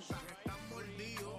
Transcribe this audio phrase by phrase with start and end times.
[0.00, 1.34] Están mordidos,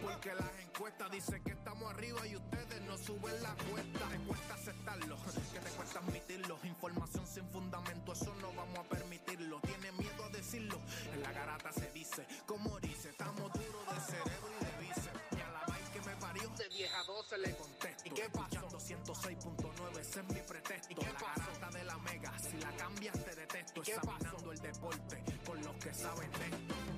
[0.00, 4.54] porque las encuestas dicen que estamos arriba y ustedes no suben la cuesta, te cuesta
[4.54, 5.16] aceptarlo,
[5.52, 10.28] que te cuesta admitirlo, información sin fundamento, eso no vamos a permitirlo, tiene miedo a
[10.30, 10.80] decirlo,
[11.12, 15.40] en la garata se dice, como dice, estamos duros de cerebro y de bíceps, y
[15.40, 18.68] a la vaina que me parió, de 10 a 12 le contesto, ¿y qué pasó?
[18.68, 23.22] 106.9, ese es mi pretexto, ¿y qué la garata de la mega, si la cambias
[23.22, 26.97] te detesto, examinando el deporte con los que saben de esto.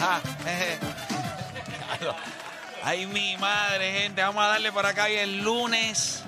[0.00, 0.78] Ah, eje.
[2.82, 4.22] Ay, mi madre, gente.
[4.22, 6.22] Vamos a darle por acá hoy el lunes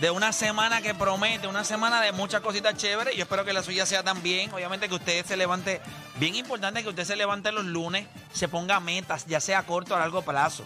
[0.00, 3.14] de una semana que promete, una semana de muchas cositas chéveres.
[3.14, 4.52] Yo espero que la suya sea también.
[4.52, 5.80] Obviamente que usted se levante.
[6.16, 9.94] Bien importante que usted se levante los lunes, se ponga metas, ya sea a corto
[9.94, 10.64] o a largo plazo.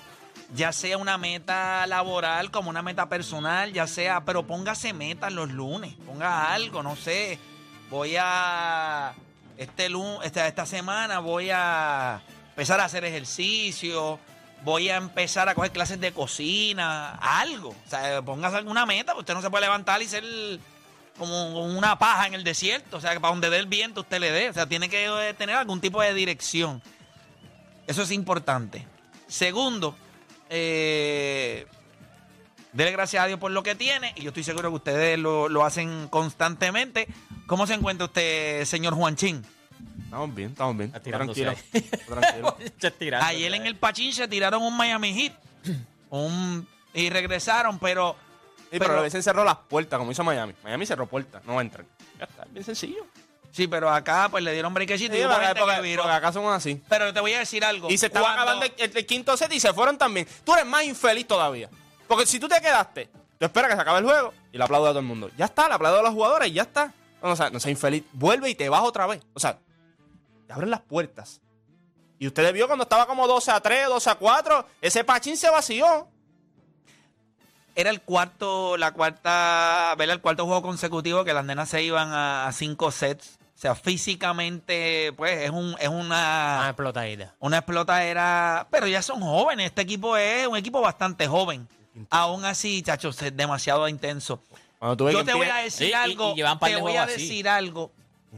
[0.54, 5.50] Ya sea una meta laboral como una meta personal, ya sea, pero póngase metas los
[5.50, 5.94] lunes.
[6.06, 7.38] Ponga algo, no sé.
[7.90, 9.12] Voy a.
[9.56, 14.18] Este lunes, esta, esta semana voy a empezar a hacer ejercicio.
[14.64, 17.10] Voy a empezar a coger clases de cocina.
[17.20, 17.70] Algo.
[17.70, 19.12] O sea, póngase alguna meta.
[19.12, 20.24] porque Usted no se puede levantar y ser
[21.18, 22.96] como una paja en el desierto.
[22.96, 24.50] O sea, que para donde dé el viento usted le dé.
[24.50, 26.82] O sea, tiene que eh, tener algún tipo de dirección.
[27.86, 28.86] Eso es importante.
[29.28, 29.94] Segundo,
[30.50, 31.66] eh,
[32.76, 34.12] dele gracias a Dios por lo que tiene.
[34.16, 37.08] Y yo estoy seguro que ustedes lo, lo hacen constantemente.
[37.46, 39.44] ¿Cómo se encuentra usted, señor Juanchín?
[40.04, 40.92] Estamos bien, estamos bien.
[40.92, 41.52] Tranquilo.
[42.06, 42.56] Tranquilo.
[43.22, 45.32] Ayer en el Pachín se tiraron un Miami Heat.
[46.10, 48.16] Un, y regresaron, pero.
[48.70, 50.52] Sí, pero, a veces cerró las puertas, como hizo Miami.
[50.64, 51.86] Miami cerró puertas, no entran.
[52.18, 53.06] Ya está, bien sencillo.
[53.52, 56.54] Sí, pero acá pues le dieron brequecito y Sí, gente que porque- porque acá somos
[56.54, 56.82] así.
[56.88, 57.88] Pero te voy a decir algo.
[57.90, 60.26] Y se estaba acabando el, el- el quinto set y se fueron también.
[60.44, 61.70] Tú eres más infeliz todavía.
[62.08, 63.08] Porque si tú te quedaste,
[63.38, 65.30] tú esperas que se acabe el juego y le aplaudo a todo el mundo.
[65.36, 66.92] Ya está, le aplaudo a los jugadores y ya está.
[67.22, 68.04] No, o sea, no seas infeliz.
[68.12, 69.22] Vuelve y te vas otra vez.
[69.34, 69.58] O sea,
[70.46, 71.40] te abren las puertas.
[72.18, 75.50] Y usted vio cuando estaba como 12 a 3, 12 a 4, ese pachín se
[75.50, 76.08] vació.
[77.74, 80.14] Era el cuarto, la cuarta, ¿verdad?
[80.14, 83.38] El cuarto juego consecutivo que las nenas se iban a, a cinco sets.
[83.54, 87.34] O sea, físicamente, pues, es un, es una, Ah, explotadita.
[87.38, 88.66] una explotadera.
[88.70, 89.66] Pero ya son jóvenes.
[89.66, 91.68] Este equipo es un equipo bastante joven.
[92.10, 94.40] Aún así, chachos, es demasiado intenso.
[94.78, 96.32] Cuando tú ves Yo que te voy a decir Sí, y- algo.
[96.32, 97.22] y llevan par te de voy a juegos así.
[97.22, 97.90] decir algo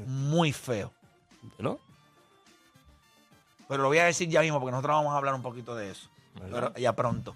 [0.06, 0.93] muy feo.
[1.58, 1.78] ¿No?
[3.69, 5.90] Pero lo voy a decir ya mismo porque nosotros vamos a hablar un poquito de
[5.90, 6.08] eso.
[6.50, 7.34] Pero ya pronto.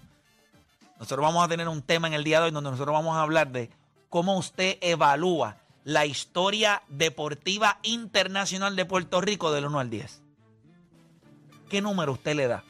[0.97, 3.21] Nosotros vamos a tener un tema en el día de hoy donde nosotros vamos a
[3.21, 3.69] hablar de
[4.09, 10.21] cómo usted evalúa la historia deportiva internacional de Puerto Rico del 1 al 10?
[11.69, 12.63] ¿Qué número usted le da?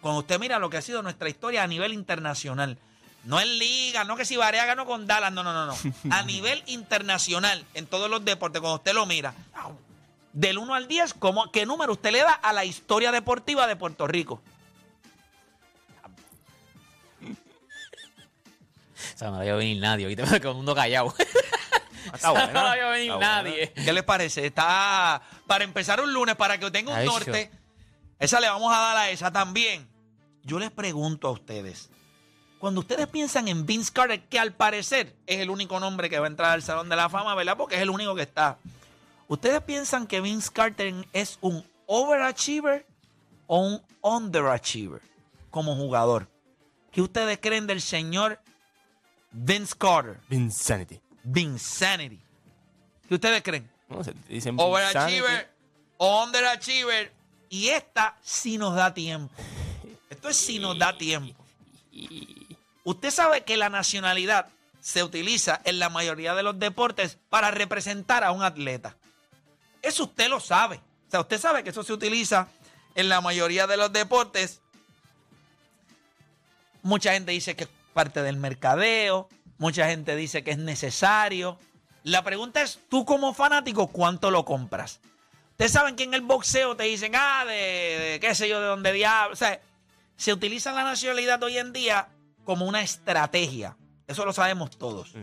[0.00, 2.78] Cuando usted mira lo que ha sido nuestra historia a nivel internacional.
[3.24, 5.76] No en liga, no que si Barea ganó con Dallas, no, no, no, no.
[6.10, 9.34] A nivel internacional, en todos los deportes, cuando usted lo mira,
[10.32, 13.76] del 1 al 10, ¿cómo, ¿qué número usted le da a la historia deportiva de
[13.76, 14.40] Puerto Rico?
[19.14, 20.04] O sea, no había venir nadie.
[20.06, 21.14] Ahorita me quedo el mundo callado.
[22.12, 22.60] Está no bueno.
[22.60, 23.42] había venir Está bueno.
[23.42, 23.72] nadie.
[23.72, 24.46] ¿Qué les parece?
[24.46, 27.50] Está para empezar un lunes, para que tenga un Ay, norte.
[28.18, 29.89] Esa le vamos a dar a esa también.
[30.44, 31.90] Yo les pregunto a ustedes,
[32.58, 36.26] cuando ustedes piensan en Vince Carter, que al parecer es el único nombre que va
[36.26, 37.56] a entrar al Salón de la Fama, ¿verdad?
[37.56, 38.58] Porque es el único que está.
[39.28, 42.86] ¿Ustedes piensan que Vince Carter es un overachiever
[43.46, 45.02] o un underachiever
[45.50, 46.28] como jugador?
[46.90, 48.40] ¿Qué ustedes creen del señor
[49.30, 50.20] Vince Carter?
[50.30, 51.00] Insanity.
[51.22, 52.20] Vinsanity.
[53.08, 53.70] ¿Qué ustedes creen?
[53.88, 55.50] No, se dicen Overachiever
[56.00, 57.12] underachiever.
[57.48, 59.34] Y esta sí nos da tiempo.
[60.10, 61.42] Esto es si nos da tiempo.
[62.84, 64.48] Usted sabe que la nacionalidad
[64.80, 68.96] se utiliza en la mayoría de los deportes para representar a un atleta.
[69.82, 70.76] Eso usted lo sabe.
[71.06, 72.48] O sea, usted sabe que eso se utiliza
[72.94, 74.60] en la mayoría de los deportes.
[76.82, 79.28] Mucha gente dice que es parte del mercadeo.
[79.58, 81.58] Mucha gente dice que es necesario.
[82.02, 85.00] La pregunta es, tú como fanático, ¿cuánto lo compras?
[85.50, 88.66] Ustedes saben que en el boxeo te dicen, ah, de, de qué sé yo, de
[88.66, 89.34] dónde diablo.
[89.34, 89.60] O sea,
[90.20, 92.08] se utiliza la nacionalidad hoy en día
[92.44, 93.78] como una estrategia.
[94.06, 95.14] Eso lo sabemos todos.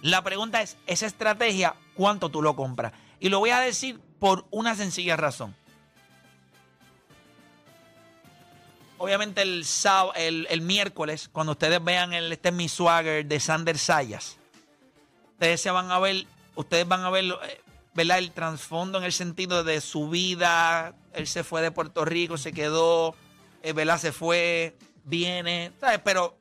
[0.00, 2.92] La pregunta es, esa estrategia, ¿cuánto tú lo compras?
[3.18, 5.56] Y lo voy a decir por una sencilla razón.
[8.98, 13.40] Obviamente el, sáb- el, el miércoles, cuando ustedes vean el Este es mi swagger de
[13.40, 14.36] Sander Sayas,
[15.32, 17.60] ustedes se van a ver, ustedes van a ver, eh,
[17.92, 18.18] ¿verdad?
[18.18, 20.94] El trasfondo en el sentido de su vida.
[21.12, 23.16] Él se fue de Puerto Rico, se quedó,
[23.72, 23.98] ¿verdad?
[23.98, 26.00] Se fue, viene, ¿sabes?
[26.04, 26.38] Pero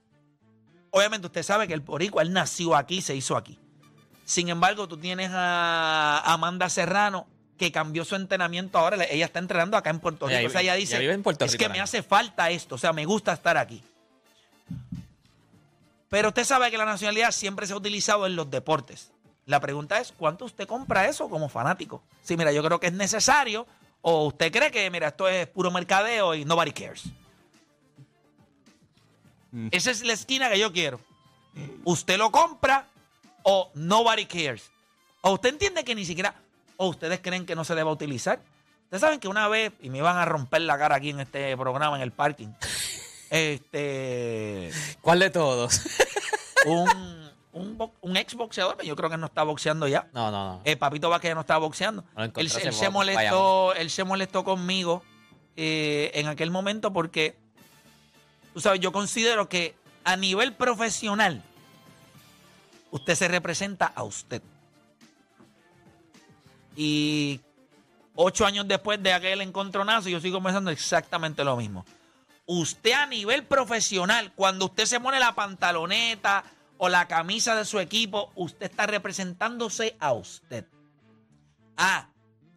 [0.92, 3.58] obviamente usted sabe que el boricua, él nació aquí, se hizo aquí.
[4.26, 7.28] Sin embargo, tú tienes a Amanda Serrano,
[7.58, 9.04] que cambió su entrenamiento ahora.
[9.06, 10.50] Ella está entrenando acá en Puerto Ella Rico.
[10.50, 11.84] o sea, ella dice, ella es que me mismo".
[11.84, 12.76] hace falta esto.
[12.76, 13.82] O sea, me gusta estar aquí.
[16.10, 19.12] Pero usted sabe que la nacionalidad siempre se ha utilizado en los deportes.
[19.46, 22.04] La pregunta es, ¿cuánto usted compra eso como fanático?
[22.22, 23.66] Sí, mira, yo creo que es necesario.
[24.02, 27.04] O usted cree que, mira, esto es puro mercadeo y nobody cares.
[29.52, 29.70] Mm.
[29.72, 31.00] Esa es la esquina que yo quiero.
[31.84, 32.88] Usted lo compra
[33.44, 34.70] o nobody cares.
[35.22, 36.36] O usted entiende que ni siquiera,
[36.78, 38.40] o ustedes creen que no se deba utilizar.
[38.84, 41.58] Ustedes saben que una vez, y me iban a romper la cara aquí en este
[41.58, 42.48] programa, en el parking,
[43.30, 44.72] este,
[45.02, 45.82] ¿Cuál de todos?
[46.66, 47.27] un,
[47.58, 50.08] un, un ex boxeador, yo creo que no está boxeando ya.
[50.14, 50.62] No, no, no.
[50.64, 52.04] Eh, Papito Vázquez ya no estaba boxeando.
[52.04, 55.04] No lo encontré él, se molestó, él se molestó conmigo
[55.56, 57.36] eh, en aquel momento porque,
[58.54, 61.44] tú sabes, yo considero que a nivel profesional,
[62.92, 64.42] usted se representa a usted.
[66.76, 67.42] Y
[68.16, 71.86] ocho años después de aquel encontronazo, yo sigo pensando exactamente lo mismo.
[72.46, 76.44] Usted a nivel profesional, cuando usted se pone la pantaloneta
[76.78, 80.66] o la camisa de su equipo, usted está representándose a usted.
[81.76, 82.10] Ah,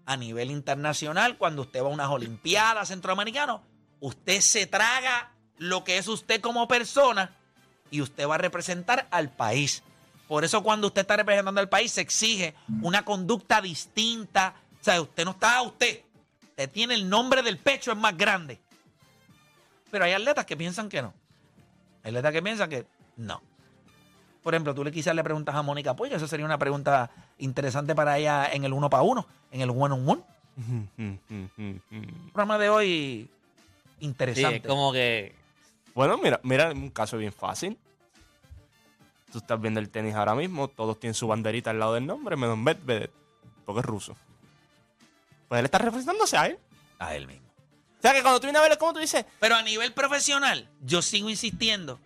[0.07, 3.61] a nivel internacional, cuando usted va a unas Olimpiadas centroamericanas,
[4.01, 7.31] usted se traga lo que es usted como persona
[7.91, 9.83] y usted va a representar al país.
[10.27, 14.55] Por eso cuando usted está representando al país se exige una conducta distinta.
[14.81, 16.03] O sea, usted no está a usted.
[16.43, 18.61] Usted tiene el nombre del pecho, es más grande.
[19.91, 21.13] Pero hay atletas que piensan que no.
[22.03, 22.87] Hay atletas que piensan que
[23.17, 23.43] no.
[24.43, 27.95] Por ejemplo, tú le quizás le preguntas a Mónica Puig, esa sería una pregunta interesante
[27.95, 30.23] para ella en el uno para uno, en el one on one.
[30.99, 31.81] El
[32.33, 33.31] programa de hoy
[34.01, 34.57] Sí, interesante.
[34.57, 35.35] es como que.
[35.95, 37.77] Bueno, mira, mira un caso bien fácil.
[39.31, 42.37] Tú estás viendo el tenis ahora mismo, todos tienen su banderita al lado del nombre,
[42.37, 43.11] menos Medvedev,
[43.65, 44.17] porque es ruso.
[45.49, 46.59] Pues él está representándose a él.
[46.99, 47.47] A él mismo.
[47.99, 50.69] O sea que cuando tú vienes a verlo, como tú dices, Pero a nivel profesional,
[50.81, 52.01] yo sigo insistiendo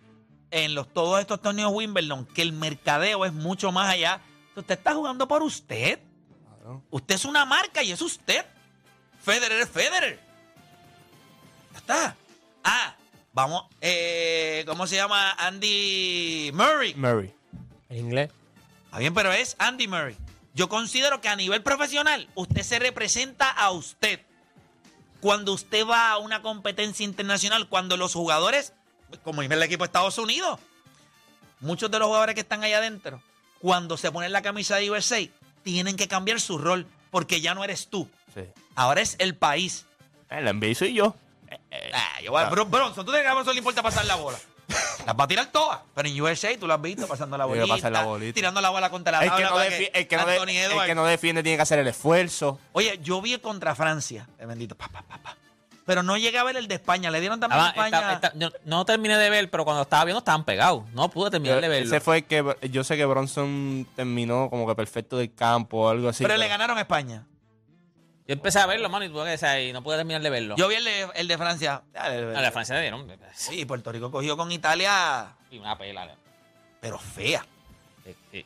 [0.51, 4.21] en los, todos estos torneos Wimbledon que el mercadeo es mucho más allá.
[4.55, 5.99] Usted está jugando por usted.
[6.89, 8.45] Usted es una marca y es usted.
[9.21, 10.19] Federer es Federer.
[11.73, 12.15] Ya está.
[12.63, 12.95] Ah,
[13.33, 13.65] vamos.
[13.81, 15.31] Eh, ¿Cómo se llama?
[15.33, 16.95] Andy Murray.
[16.95, 17.33] Murray.
[17.89, 18.31] En inglés.
[18.85, 20.15] Está bien, pero es Andy Murray.
[20.53, 24.21] Yo considero que a nivel profesional, usted se representa a usted.
[25.19, 28.73] Cuando usted va a una competencia internacional, cuando los jugadores,
[29.23, 30.59] como el equipo de Estados Unidos,
[31.59, 33.21] muchos de los jugadores que están allá adentro,
[33.59, 35.19] cuando se ponen la camisa de USA,
[35.63, 38.09] tienen que cambiar su rol porque ya no eres tú.
[38.33, 38.41] Sí.
[38.75, 39.85] Ahora es el país.
[40.29, 41.15] El NBA soy yo.
[41.93, 44.15] Ah, yo voy a- Bron- Bronson, ¿tú te que a Bronson le importa pasar la
[44.15, 44.37] bola?
[45.05, 45.79] Las va a tirar todas.
[45.93, 48.33] Pero en USA tú las has visto pasando la bolita, la bolita.
[48.33, 51.55] tirando la bola contra la El que, no el, que no el que defiende tiene
[51.57, 52.59] que hacer el esfuerzo.
[52.73, 54.27] Oye, yo vi contra Francia.
[54.39, 55.37] eh, bendito, pa, pa, pa, pa.
[55.85, 57.11] Pero no llegué a ver el de España.
[57.11, 58.13] Le dieron también a Estaba- España.
[58.13, 60.83] esta- esta- yo no terminé de ver, pero cuando estaba viendo estaban pegados.
[60.93, 61.85] No pude terminar de verlo.
[61.87, 65.89] Ese fue el que yo sé que Bronson terminó como que perfecto del campo o
[65.89, 66.23] algo así.
[66.23, 67.25] pero le ganaron a España.
[68.27, 70.29] Yo empecé a verlo, mano, y, tuve que- o sea, y no pude terminar de
[70.31, 70.55] verlo.
[70.57, 71.83] Yo vi el de, el de Francia.
[71.93, 75.77] Ah, el- a la Francia le dieron Sí, Puerto Rico cogió con Italia, y una
[75.77, 76.15] pela.
[76.81, 77.45] pero fea.
[78.03, 78.45] Sí, sí.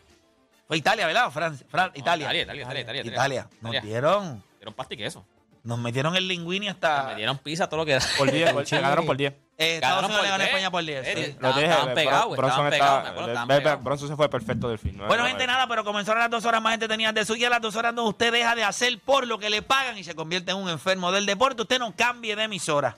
[0.67, 1.31] Fue Italia, ¿verdad?
[1.31, 2.25] Francia, Fran- No, Italia.
[2.25, 3.41] Italia, Italia, Italia, Italia, Italia.
[3.61, 3.81] Nos Italia.
[3.81, 5.25] dieron, Dieron pasta y queso.
[5.69, 7.03] Nos metieron el linguini hasta.
[7.09, 8.01] Me dieron pizza todo lo que da.
[8.17, 9.33] Por 10, por- le ganaron por 10.
[9.57, 10.49] Eh, Estados Unidos le ganó a 10.
[10.49, 11.07] España por 10.
[11.07, 11.37] Eh, sí.
[11.39, 13.83] Lo dije, estaban pegados, estaban está- pegados.
[13.83, 14.97] Bronson se fue perfecto del fin.
[14.97, 15.59] no Bueno, gente, nada.
[15.59, 17.49] nada, pero comenzaron las dos horas más gente tenía de suya.
[17.49, 20.15] Las dos horas donde usted deja de hacer por lo que le pagan y se
[20.15, 21.61] convierte en un enfermo del deporte.
[21.61, 22.97] Usted no cambie de emisora.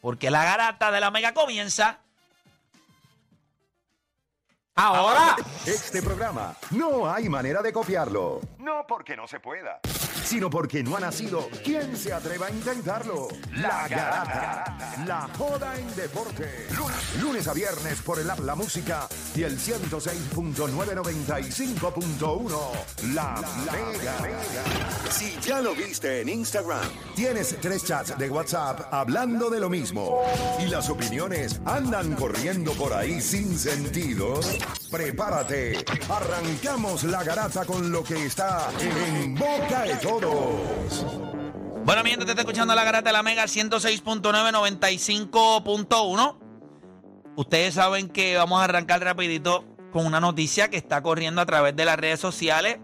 [0.00, 1.98] Porque la garata de la mega comienza.
[4.78, 8.42] Ahora, este programa no hay manera de copiarlo.
[8.58, 9.80] No porque no se pueda,
[10.26, 11.48] sino porque no ha nacido.
[11.62, 13.28] ¿Quién se atreva a intentarlo?
[13.52, 15.04] La Garata.
[15.06, 16.66] La joda en deporte.
[17.20, 19.06] Lunes, a viernes por el app La Música
[19.36, 22.58] y el 106.995.1.
[23.14, 23.40] La
[23.72, 24.16] Mega.
[25.10, 26.82] Si ya lo viste en Instagram,
[27.14, 30.22] tienes tres chats de WhatsApp hablando de lo mismo
[30.58, 34.40] y las opiniones andan corriendo por ahí sin sentido.
[34.96, 35.84] Prepárate.
[36.08, 41.04] Arrancamos la garata con lo que está en boca de todos.
[41.84, 46.38] Bueno, mi gente, te está escuchando la garata de la mega 106.995.1.
[47.36, 51.76] Ustedes saben que vamos a arrancar rapidito con una noticia que está corriendo a través
[51.76, 52.78] de las redes sociales.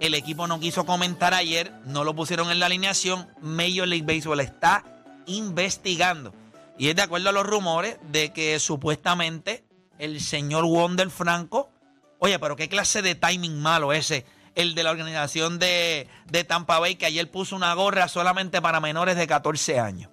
[0.00, 3.28] El equipo no quiso comentar ayer, no lo pusieron en la alineación.
[3.42, 6.32] Major League Baseball está investigando.
[6.78, 9.65] Y es de acuerdo a los rumores de que supuestamente
[9.98, 11.70] el señor Wonder Franco,
[12.18, 14.24] oye, pero qué clase de timing malo ese,
[14.54, 18.80] el de la organización de, de Tampa Bay, que ayer puso una gorra solamente para
[18.80, 20.10] menores de 14 años.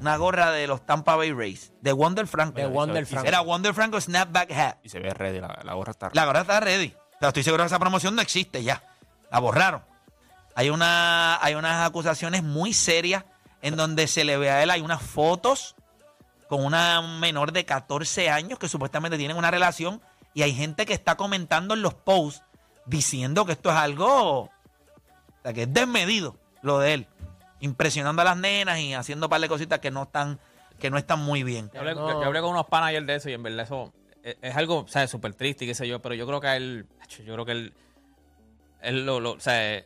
[0.00, 2.58] Una gorra de los Tampa Bay Rays, de Wonder Franco.
[2.58, 3.26] De Wonder Franco.
[3.26, 4.76] Era Wonder Franco Snapback Hat.
[4.84, 6.94] Y se ve ready, la, la gorra está La gorra está ready.
[7.16, 8.82] O sea, estoy seguro que esa promoción no existe ya.
[9.30, 9.82] La borraron.
[10.54, 13.24] Hay, una, hay unas acusaciones muy serias
[13.60, 15.74] en donde se le ve a él, hay unas fotos
[16.48, 20.00] con una menor de 14 años que supuestamente tienen una relación
[20.34, 22.42] y hay gente que está comentando en los posts
[22.86, 24.50] diciendo que esto es algo, o
[25.42, 27.06] sea, que es desmedido lo de él,
[27.60, 30.38] impresionando a las nenas y haciendo un par de cositas que no están,
[30.78, 31.70] que no están muy bien.
[31.74, 32.08] Yo hablé, No.
[32.20, 34.78] yo hablé con unos panas ayer de eso y en verdad eso es, es algo,
[34.80, 36.86] o sea, súper triste y qué sé yo, pero yo creo que a él,
[37.26, 37.74] yo creo que él,
[38.80, 39.82] él lo, lo- o sea,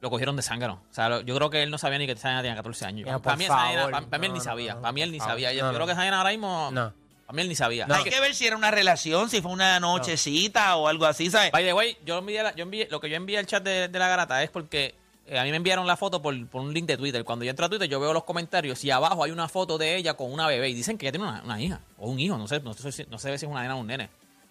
[0.00, 0.82] lo cogieron de zángano.
[0.90, 3.06] O sea, lo- yo creo que él no sabía ni que nena tenía 14 años.
[3.06, 4.74] Ya, para, mí para- para él No, ni sabía.
[4.74, 5.32] no, para mí él ni favor.
[5.32, 5.52] sabía.
[5.52, 5.86] Yo, creo no.
[5.86, 6.92] que nena ahora mismo, No.
[7.26, 7.84] para mí él ni sabía.
[7.88, 11.30] Hay Ay, que ver si era una relación, si fue una nochecita o algo así,
[11.30, 11.52] ¿sabes?
[11.52, 13.88] By the way, yo envié, la- yo envié- lo que yo envié al chat de,
[13.88, 14.94] de la garata es porque
[15.26, 17.22] eh, a mí me enviaron la foto por, por un link de Twitter.
[17.24, 19.94] Cuando yo entro a Twitter, yo veo los comentarios y abajo hay una foto de
[19.96, 22.36] ella con una bebé y dicen que ella tiene una, una hija o un hijo.
[22.36, 24.08] No sé, no sé, si- no sé si es una nena o un nene.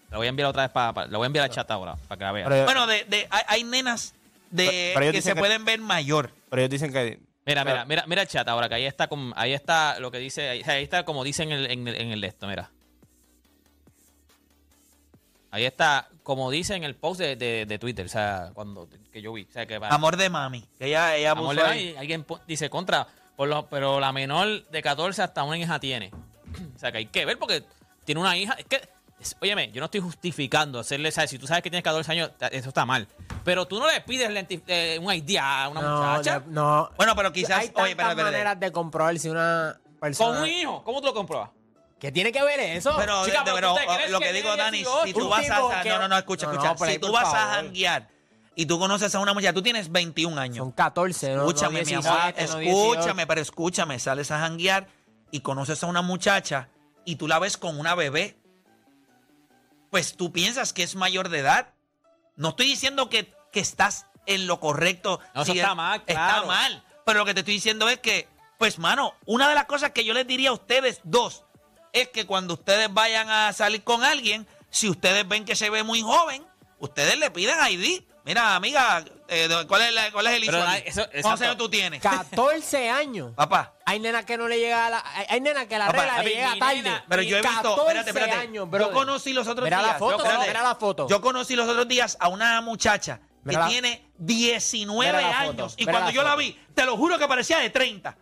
[0.10, 2.18] La voy a enviar otra vez para, la voy a enviar al chat ahora para
[2.18, 2.48] que la vean.
[2.50, 4.16] Pero, Bueno, de, de- hay, hay nenas
[4.52, 6.32] de, Pero- pero ellos que dicen se que- pueden ver mayor.
[6.50, 7.20] pero ellos dicen que.
[7.46, 10.20] Mira, mira, mira, mira el chat ahora, que ahí está, con- ahí está lo que
[10.20, 12.70] dice, ahí, ahí está como dice en el, en, el, en el de esto, mira.
[15.52, 19.20] Ahí está, como dice en el post de, de, de Twitter, o sea, cuando que
[19.22, 19.44] yo vi.
[19.50, 20.64] O sea, que Amor de mami.
[20.78, 21.92] Que ella, ella Amor puso ahí.
[21.92, 26.12] y alguien dice contra, por lo, pero la menor de 14 hasta una hija tiene.
[26.76, 27.64] o sea, que hay que ver porque
[28.06, 28.54] tiene una hija.
[28.60, 28.80] Es que,
[29.42, 31.30] óyeme, yo no estoy justificando hacerle, ¿sabes?
[31.32, 33.08] Si tú sabes que tienes 14 años, eso está mal.
[33.44, 36.90] Pero tú no le pides lenti- eh, un ID a una No, muchacha no.
[36.98, 37.60] Bueno, pero quizás.
[37.60, 38.32] Hay tantas oye, espérate, espérate.
[38.38, 40.34] maneras de comprobar si una persona...
[40.36, 40.84] con un hijo.
[40.84, 41.50] ¿Cómo tú lo compruebas?
[42.00, 42.94] ¿Qué tiene que ver eso?
[42.98, 45.06] Pero, Chica, pero pero, ¿tú te crees lo que que digo, Dani, 18?
[45.06, 45.82] si tú vas a.
[45.82, 46.86] que- No, no, no, escucha, No, no, escucha.
[46.86, 48.08] ahí, si tú vas a janguear
[48.56, 50.58] y tú conoces a una muchacha, tú tienes 21 años.
[50.60, 51.42] Son 14, ¿no?
[51.42, 52.94] Escúchame, no mi amor, 17, no 18.
[52.94, 54.88] escúchame, pero escúchame, sales a janguear
[55.32, 56.70] y conoces a una muchacha
[57.04, 58.38] y tú la ves con una bebé,
[59.90, 61.74] pues tú piensas que es mayor de edad.
[62.36, 65.20] No estoy diciendo que, que estás en lo correcto.
[65.34, 66.48] No, eso Si está es- mal, Está claro.
[66.48, 66.84] mal.
[67.06, 68.28] Pero lo que te estoy diciendo es que,
[68.58, 71.44] pues, mano, una de las cosas que yo les diría a ustedes dos
[71.92, 75.82] es que cuando ustedes vayan a salir con alguien, si ustedes ven que se ve
[75.84, 76.46] muy joven,
[76.78, 78.04] ustedes le piden ID.
[78.26, 80.68] Mira, amiga, eh, ¿cuál, es la- cuál es el Pero, ISO?
[80.68, 80.84] aquí?
[80.86, 81.44] eso- ¿Cuántos exacto.
[81.46, 82.02] años tú tienes?
[82.02, 83.34] 14 años.
[83.36, 85.04] Papá, Hay nenas que no le llega a la...
[85.16, 86.76] Hay, hay nenas que la Papá, regla le llega mi tarde.
[86.84, 88.34] nena- pero yo he visto, 14 espérate, espérate.
[88.42, 88.94] años, yo brother.
[88.94, 89.92] conocí los otros Mira días.
[89.94, 90.48] la foto, yo, espérate.
[90.48, 91.08] mira la foto.
[91.08, 95.50] Yo conocí los otros días a una muchacha Mira la- tiene 19 Mira la foto,
[95.64, 95.74] años.
[95.78, 96.40] Y mira cuando la yo la foto.
[96.40, 98.16] vi, te lo juro que parecía de 30.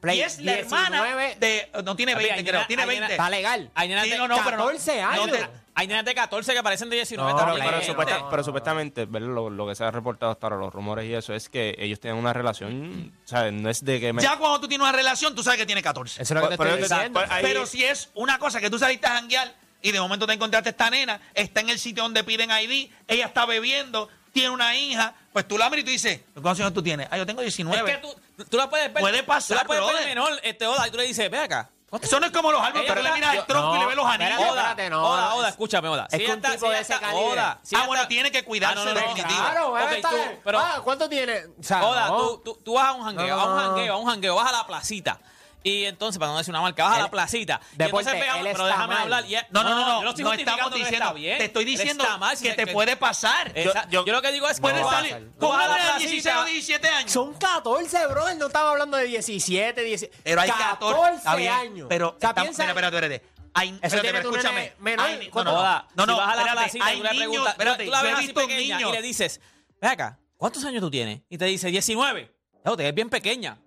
[0.00, 1.70] Play y es la 19, hermana de.
[1.84, 2.66] No tiene Papi, 20, hay creo.
[2.66, 3.02] Tiene hay 20.
[3.02, 3.70] nena- Está legal.
[3.74, 4.64] Hay nenas Sí, de, no, no, pero no.
[4.66, 5.26] 14 años.
[5.26, 5.48] no te-
[5.78, 7.64] hay nenas de 14 que parecen de 19 No, también.
[7.66, 8.44] Pero, supuesta- No, pero no.
[8.44, 9.28] supuestamente, ¿verdad?
[9.28, 12.00] Lo, lo que se ha reportado hasta ahora, los rumores y eso, es que ellos
[12.00, 13.52] tienen una relación, ¿sabes?
[13.52, 14.12] No es de que...
[14.12, 16.22] me- Ya cuando tú tienes una relación, tú sabes que tiene 14.
[16.22, 17.20] Eso es lo que te Pero- estoy diciendo.
[17.20, 20.26] pero- ahí- Pero si es una cosa que tú saliste a janguear y de momento
[20.26, 24.50] te encontraste esta nena, está en el sitio donde piden ID, ella está bebiendo, tiene
[24.50, 27.08] una hija, pues tú la miras y tú dices, ¿cuántos años tú tienes?
[27.10, 27.90] Ah, yo tengo Es 19.
[27.90, 29.00] que tú, tú la puedes ver.
[29.00, 31.70] Puede pasar, Tú la puedes ver menor, este, Oda, y tú le dices, ve acá.
[32.02, 34.04] Eso no es como los Ella pero le miras el tronco y le ves los
[34.06, 34.32] anillos.
[34.32, 36.08] espérate, Oda, espérate, no, Oda, Oda, es- escúchame, Oda.
[36.10, 37.32] es Si un está- tipo si de ella ese está- calibre.
[37.32, 39.40] Oda, si Ah, bueno, tiene que cuidarse Ah, no, no, definitivo.
[39.40, 41.38] Claro, Ok, está tú- pero- Ah, ¿Cuánto tiene?
[41.58, 42.18] O sea, Oda, no.
[42.18, 44.48] tú, tú, tú vas a un jangueo, No, a un jangueo, a un jangueo, vas
[44.48, 45.20] a la placita.
[45.62, 47.60] Y entonces, para no decir una marca, vas a la placita.
[47.72, 49.02] Y Deporte, entonces pegamos- pero déjame mal.
[49.02, 49.24] hablar.
[49.28, 51.38] y- No, no, no, no, yo no justificando estamos que diciendo, bien.
[51.38, 53.50] te estoy diciendo mal, si que te puede pasar.
[53.54, 56.44] Esa- Yo- yo, lo que digo es que vas- salir nena de 16 o placita,
[56.44, 57.10] 17 años.
[57.12, 58.34] Son 14, bro.
[58.34, 60.16] No estamos hablando de 17, 17.
[60.22, 61.86] Pero hay 14, está bien, años.
[61.88, 63.36] Pero, O sea, está- piensa- mira, espérate, espérate.
[63.54, 64.72] Hay, espérate, tiene tu nene escúchame.
[64.78, 65.50] menor, Hay no, ¿cuánto?
[65.52, 67.52] no, Oda, no, si no, vas a la espérate, placita hay y tú le preguntas,
[67.54, 69.40] espérate, tú la yo ves así visto pequeña y le dices,
[69.80, 71.22] ve acá, ¿cuántos años tú tienes?
[71.30, 72.32] Y te dice, 19.
[72.64, 73.58] No, te ves bien pequeña.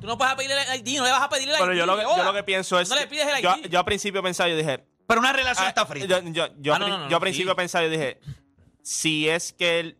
[0.00, 1.78] Tú no puedes pedirle el ID, no le vas a pedirle el Pero ID.
[1.78, 2.88] yo lo, que- yo lo que pienso es...
[2.88, 3.66] No le pides el yo, ID.
[3.68, 4.84] yo al principio pensaba, yo dije...
[5.06, 6.04] Pero una relación ah, está fría.
[6.06, 7.24] Yo, yo, yo, Ah, no, pri- no, no, yo al sí.
[7.24, 8.20] principio pensaba, yo dije,
[8.82, 9.98] si es que él...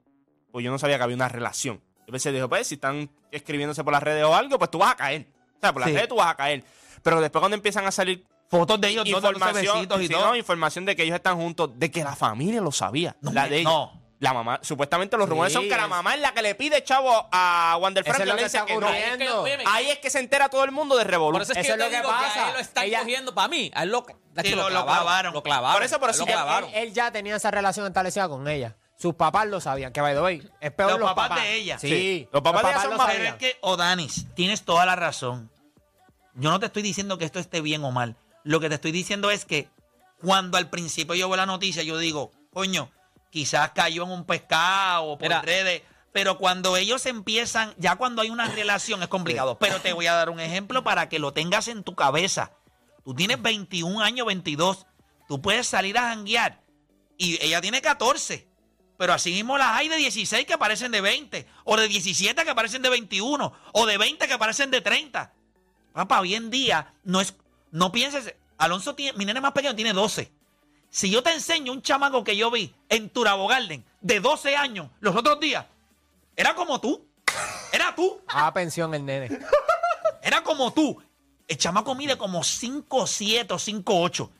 [0.53, 1.81] Pues yo no sabía que había una relación.
[2.07, 4.93] Yo pensé, dije, pues si están escribiéndose por las redes o algo, pues tú vas
[4.93, 5.27] a caer.
[5.57, 5.95] O sea, por las Sí.
[5.97, 6.65] redes tú vas a caer.
[7.03, 10.29] Pero después cuando empiezan a salir Fotos de ellos información, y sí, todo.
[10.29, 13.15] no, información de que ellos están juntos, de que la familia lo sabía.
[13.21, 13.69] No, la de ella.
[13.69, 14.03] no.
[14.21, 16.55] La mamá, supuestamente los Sí, rumores son que la es- mamá es la que le
[16.57, 18.87] pide chavo a Wander Eso Franco es y lo le que dice está que no.
[18.87, 19.25] ocurriendo.
[19.25, 21.43] Es que, óyeme, Ahí es que se entera todo el mundo de Por Revolución.
[21.43, 22.49] eso es que Eso yo es lo te que digo que a pasa.
[22.49, 23.71] él lo están Ella- cogiendo para mí.
[23.75, 25.33] A él lo, es que Sí, lo- lo clavaron.
[25.35, 25.75] Lo clavaron.
[25.77, 26.71] Por eso, a él sí lo que él- clavaron.
[26.71, 28.75] Él, él ya tenía esa relación establecida con ella.
[28.99, 31.79] Sus papás lo sabían, que by the way, es peor Los los, papás de ella.
[31.79, 32.29] Sí, Sí.
[32.33, 33.35] Los papás de ella son lo más- Pero sabían.
[33.35, 35.49] es que, Odanis, tienes toda la razón.
[36.35, 38.17] Yo no te estoy diciendo que esto esté bien o mal.
[38.43, 39.69] Lo que te estoy diciendo es que
[40.21, 42.91] cuando al principio yo veo la noticia, yo digo, coño,
[43.31, 45.43] quizás cayó en un pescado por Mira.
[45.43, 45.83] redes.
[46.13, 49.59] Pero cuando ellos empiezan, ya cuando hay una relación es complicado.
[49.59, 52.53] Pero te voy a dar un ejemplo para que lo tengas en tu cabeza.
[53.05, 54.87] Tú tienes 21 años, 22.
[55.29, 56.61] Tú puedes salir a janguear.
[57.19, 58.49] Y ella tiene 14.
[58.97, 61.47] Pero así mismo las hay de 16 que parecen de 20.
[61.65, 63.53] O de 17 que parecen de 21.
[63.73, 65.33] O de 20 que parecen de 30.
[65.93, 67.35] Papá, hoy en día no es.
[67.71, 68.35] No pienses.
[68.57, 69.17] Alonso tiene.
[69.17, 70.33] Mi nene más pequeño tiene 12.
[70.91, 74.89] Si yo te enseño un chamaco que yo vi en Turabo Garden de 12 años
[75.01, 75.67] los otros días,
[76.37, 77.05] era como tú.
[77.73, 78.21] Era tú.
[78.29, 79.39] Ah, pensión el nene.
[80.23, 81.01] Era como tú.
[81.47, 84.31] El chamaco mide como 5'7 o 5'8.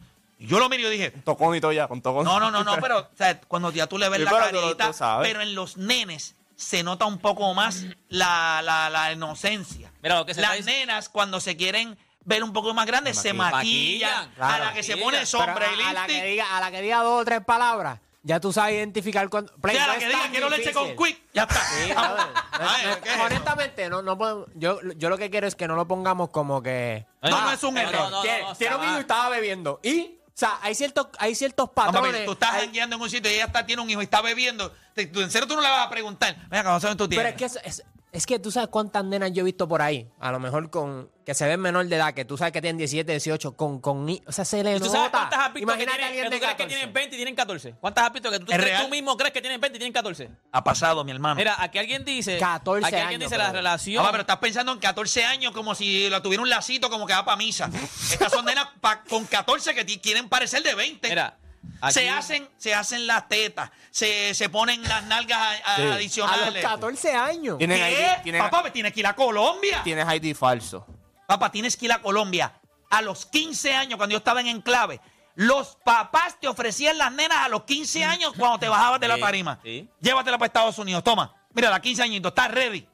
[0.41, 2.25] Y yo lo miro y dije, Tocón y todo ya, con tocón.
[2.25, 4.61] no, no, no, no, pero o sea, cuando ya tú le ves Sí, la pero
[4.61, 5.27] carita, tú sabes.
[5.29, 9.91] pero en los nenes se nota un poco más la, la, la inocencia.
[10.03, 11.97] Mira, lo que se Las nenas, cuando se quieren
[12.29, 14.11] ver un poco más grandes, se maquillan.
[14.11, 14.65] maquillan, a claro.
[14.67, 16.83] la que se pone Pero sombra y a, a la que diga, a la que
[16.83, 19.53] diga dos o tres palabras, ya tú sabes identificar cuando.
[19.61, 22.29] O sea, a la que diga, quiero leche con quick, ya está.
[23.25, 26.63] Honestamente, no, no podemos- yo, yo lo que quiero es que no lo pongamos como
[26.63, 27.07] que.
[27.23, 28.13] No, no es un no, error.
[28.59, 29.81] tiene un hijo y estaba bebiendo.
[29.83, 32.27] Y, o sea, hay ciertos, hay ciertos patrones.
[32.27, 34.21] tú estás hay- jangueando en un sitio y ella está, tiene un hijo y está
[34.21, 34.73] bebiendo.
[34.95, 36.37] Te- tú, en serio tú no le vas a preguntar.
[36.49, 37.33] Venga, ¿cómo sabes tú pero tienes?
[37.33, 40.09] es que es, es- es que tú sabes cuántas nenas yo he visto por ahí.
[40.19, 41.11] A lo mejor con.
[41.27, 43.81] que se ven menor de edad, que tú sabes que tienen 17, 18, con.
[43.81, 45.11] con ni- o sea, se le ¿Y tú sabes nota.
[45.19, 46.75] cuántas has visto que, Imagínate a tienen, alguien que de tú crees que 14.
[46.77, 47.75] tienen 20 y tienen 14?
[47.81, 48.83] ¿Cuántas has visto que tú, ¿Es crees- real?
[48.85, 50.31] tú mismo crees que tienen 20 y tienen 14?
[50.53, 51.35] Ha pasado, mi hermano.
[51.35, 52.39] Mira, aquí alguien dice.
[52.39, 53.57] 14 aquí alguien años, dice la brother.
[53.59, 53.97] relación.
[54.03, 57.13] Papá, pero estás pensando en 14 años como si la tuviera un lacito como que
[57.13, 57.69] va para misa.
[58.11, 61.09] Estas son nenas pa- con 14 que ti- quieren parecer de 20.
[61.11, 61.37] Mira,
[61.81, 65.83] aquí- se hacen, se hacen las tetas, se, se ponen las nalgas a- a- Sí.
[65.83, 66.63] A los adicionales.
[66.65, 67.59] 14 años.
[67.59, 67.93] Tienen ¿Qué?
[68.19, 69.83] ID, tienen, Papá, me tienes que ir a Colombia.
[69.85, 70.87] tienes ID falso.
[71.27, 72.53] Papá, tienes que ir a Colombia.
[72.91, 75.01] A los 15 años, cuando yo estaba en Enclave,
[75.35, 79.15] los papás te ofrecían las nenas a los 15 años cuando te bajabas de la
[79.17, 79.59] Sí, tarima.
[79.63, 79.89] sí.
[80.01, 81.05] Llévatela para Estados Unidos.
[81.05, 82.89] Toma, mira, a 15 añitos, estás ready.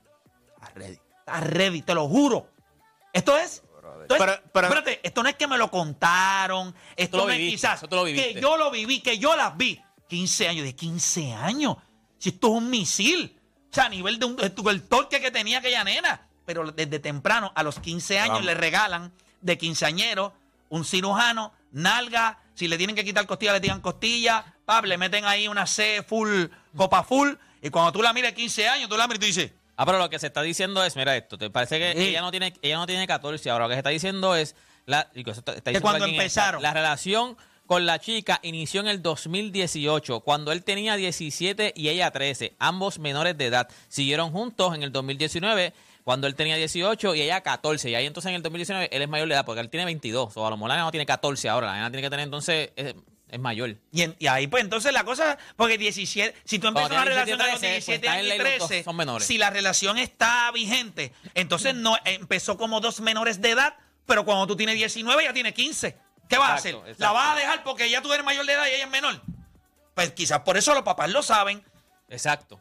[0.56, 0.98] Estás ready.
[1.20, 2.48] Estás ready, te lo juro.
[3.12, 3.62] Esto es.
[4.08, 6.74] Pero- pero- espérate, esto no es que me lo contaron.
[6.96, 8.34] Esto lo no es quizás eso tú lo viviste.
[8.34, 9.80] que yo lo viví, que yo las vi.
[10.08, 11.76] 15 años, de 15 años.
[12.18, 13.40] Si esto es un misil.
[13.70, 16.28] O sea, a nivel de un, el torque que tenía aquella nena.
[16.46, 18.44] Pero desde temprano, a los 15 años, Vamos.
[18.44, 20.34] le regalan de quinceañero
[20.68, 22.38] un cirujano, nalga.
[22.54, 24.54] Si le tienen que quitar costilla, le tiran costilla.
[24.64, 27.32] Pap, le meten ahí una C full, copa full.
[27.62, 29.84] Y cuando tú la miras de 15 años, tú la miras y tú dices, Ah,
[29.86, 32.08] pero lo que se está diciendo es, mira esto, te parece que Sí.
[32.10, 34.54] ella no tiene ella no tiene 14, ahora lo que se está diciendo es
[34.86, 36.62] la, está- está diciendo cuando empezaron.
[36.62, 42.10] La relación con la chica inició en el 2018, cuando él tenía 17 y ella
[42.10, 43.68] 13, ambos menores de edad.
[43.88, 45.72] Siguieron juntos en el 2019,
[46.04, 47.88] cuando él tenía 18 y ella 14.
[47.90, 50.36] Y ahí entonces en el 2019 él es mayor de edad, porque él tiene 22.
[50.36, 52.24] O a lo mejor la nena no tiene 14 ahora, la nena tiene que tener
[52.24, 52.70] entonces,
[53.28, 53.76] es, es mayor.
[53.92, 57.40] Y, en- y ahí, pues entonces la cosa, porque 17, si tú empiezas Cuando relación
[57.40, 59.26] a los 17, 17 pues, años y están en ley, los 13, dos son menores.
[59.26, 64.46] si la relación está vigente, entonces no empezó como dos menores de edad, pero cuando
[64.46, 65.96] tú tienes 19 ya tienes 15.
[66.28, 66.74] ¿Qué vas a hacer?
[66.74, 67.14] Exacto, ¿La exacto.
[67.14, 69.20] vas a dejar porque ya tú eres mayor de edad y ella es menor?
[69.94, 71.62] Pues quizás por eso los papás lo saben.
[72.08, 72.60] Exacto.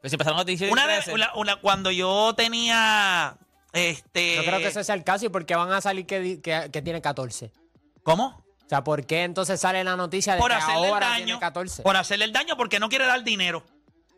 [0.00, 3.36] Pues si empezaron a los 17 y Una de- 13, una- una- cuando yo tenía,
[3.72, 4.34] este...
[4.36, 6.70] Yo creo que ese sea el caso y porque van a salir que, di- que,
[6.72, 7.52] que tiene 14.
[8.02, 8.44] ¿Cómo?
[8.64, 11.24] O sea, ¿por qué entonces sale la noticia de Por que hacerle el ahora daño.
[11.26, 11.82] tiene 14?
[11.82, 13.64] Por hacerle el daño porque no quiere dar dinero.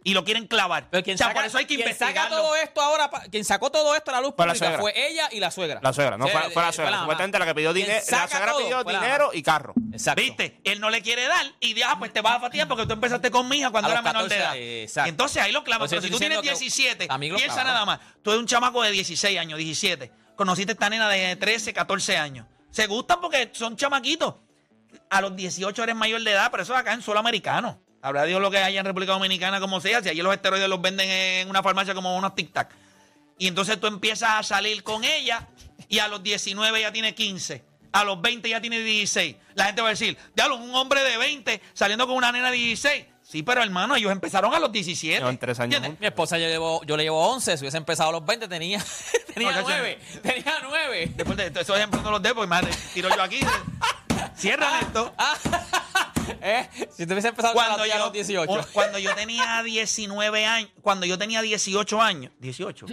[0.07, 0.89] Y lo quieren clavar.
[0.91, 3.43] Pero quien o sea, saca, por eso hay que quien saca todo esto ahora, quien
[3.43, 5.81] sacó todo esto a la luz Fue la pública fue ella y la suegra.
[5.83, 6.99] La suegra, no Sí, fue, fue la eh, suegra.
[7.01, 7.95] Supuestamente la que pidió dinero.
[7.95, 9.73] La saca suegra todo pidió la dinero y carro.
[9.93, 10.21] Exacto.
[10.21, 10.61] ¿Viste?
[10.63, 12.93] Él no le quiere dar y dice, ah, pues te vas a fatigar porque tú
[12.93, 14.83] empezaste con mi hija cuando A era menor de 14, edad.
[14.83, 15.09] exacto.
[15.09, 15.87] Y entonces ahí lo clavan.
[15.87, 18.01] Entonces, Pero si tú tienes diciendo que 17, también lo piensa nada más.
[18.23, 20.13] Tú eres un chamaco de 16 años, 17.
[20.37, 22.47] Conociste a esta nena de 13, 14 años.
[22.75, 24.35] Se gustan porque son chamaquitos.
[25.09, 27.81] A los 18 eres mayor de edad, pero eso es acá en suelo americano.
[28.03, 30.03] Habrá Dios lo que haya en República Dominicana, como sea.
[30.03, 32.71] Si allí los esteroides los venden en una farmacia como unos tic-tac.
[33.39, 35.47] Y entonces tú empiezas a salir con ella
[35.89, 37.65] y a los 19 ya tiene 15.
[37.93, 39.37] A los 20 ya tiene 16.
[39.55, 42.57] La gente va a decir, diablo, un hombre de 20 saliendo con una nena de
[42.57, 43.07] 16.
[43.27, 45.19] Sí, pero hermano, ellos empezaron a los 17.
[45.19, 45.99] Llevan tres años ¿Entiendes?
[46.01, 48.85] Mi esposa yo, llevo, yo le llevo 11, si hubiese empezado a los 20 tenía,
[49.35, 49.99] tenía No, chacho, 9.
[50.23, 51.13] Tenía 9.
[51.17, 53.41] Después de ejemplos no los debo, porque imagínate, tiro yo aquí.
[54.37, 55.15] Cierran esto.
[56.43, 56.69] ¿Eh?
[56.95, 58.51] Si tú hubiese empezado Cuando a yo, los 18.
[58.53, 62.87] o- cuando yo tenía 19 años, cuando yo tenía 18 años, 18.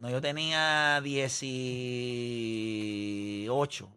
[0.00, 3.88] No, yo tenía 18.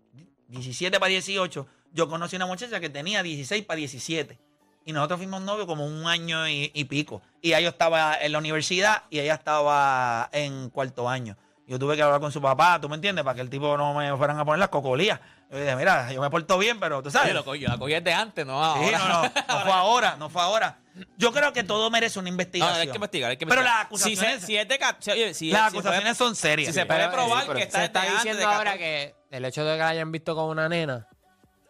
[0.49, 1.67] 17 para 18.
[1.93, 4.37] Yo conocí una muchacha que tenía 16 para 17.
[4.85, 7.21] Y nosotros fuimos novios como un año y, y pico.
[7.41, 11.37] Y ella yo estaba en la universidad y ella estaba en cuarto año.
[11.65, 13.23] Yo tuve que hablar con su papá, ¿tú me entiendes?
[13.23, 15.19] Para que el tipo no me fueran a poner las cocolías.
[15.49, 17.29] Yo dije, mira, yo me porto bien, pero tú sabes.
[17.29, 18.85] Yo lo cogí, yo la cogí desde antes, no ahora.
[18.85, 20.79] Sí, no, no, no fue ahora, no fue ahora.
[21.17, 22.81] Yo creo que todo merece una No, investigación.
[22.81, 23.77] hay que investigar, hay que Pero investigar.
[23.79, 26.27] las acusaciones, Si, se- si es de ca- si- oye, si- las si acusaciones puede-
[26.29, 26.67] son serias.
[26.67, 28.77] Si se puede Pero, probar sí, pero que está se está diciendo ahora 14.
[28.79, 31.07] que el hecho de que la hayan visto con una nena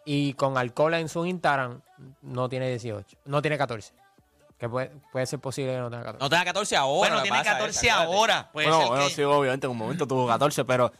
[0.04, 1.80] y con alcohol en su Instagram
[2.22, 3.92] no tiene 18, no tiene 14.
[4.58, 6.24] Que puede, puede ser posible que no tenga 14.
[6.24, 6.98] No tenga 14 ahora.
[6.98, 8.16] bueno, lo tiene pasa es, 14 acuérdate.
[8.16, 8.50] ahora.
[8.52, 10.92] Puede bueno, ser bueno, que sí, obviamente en un momento tuvo 14, pero.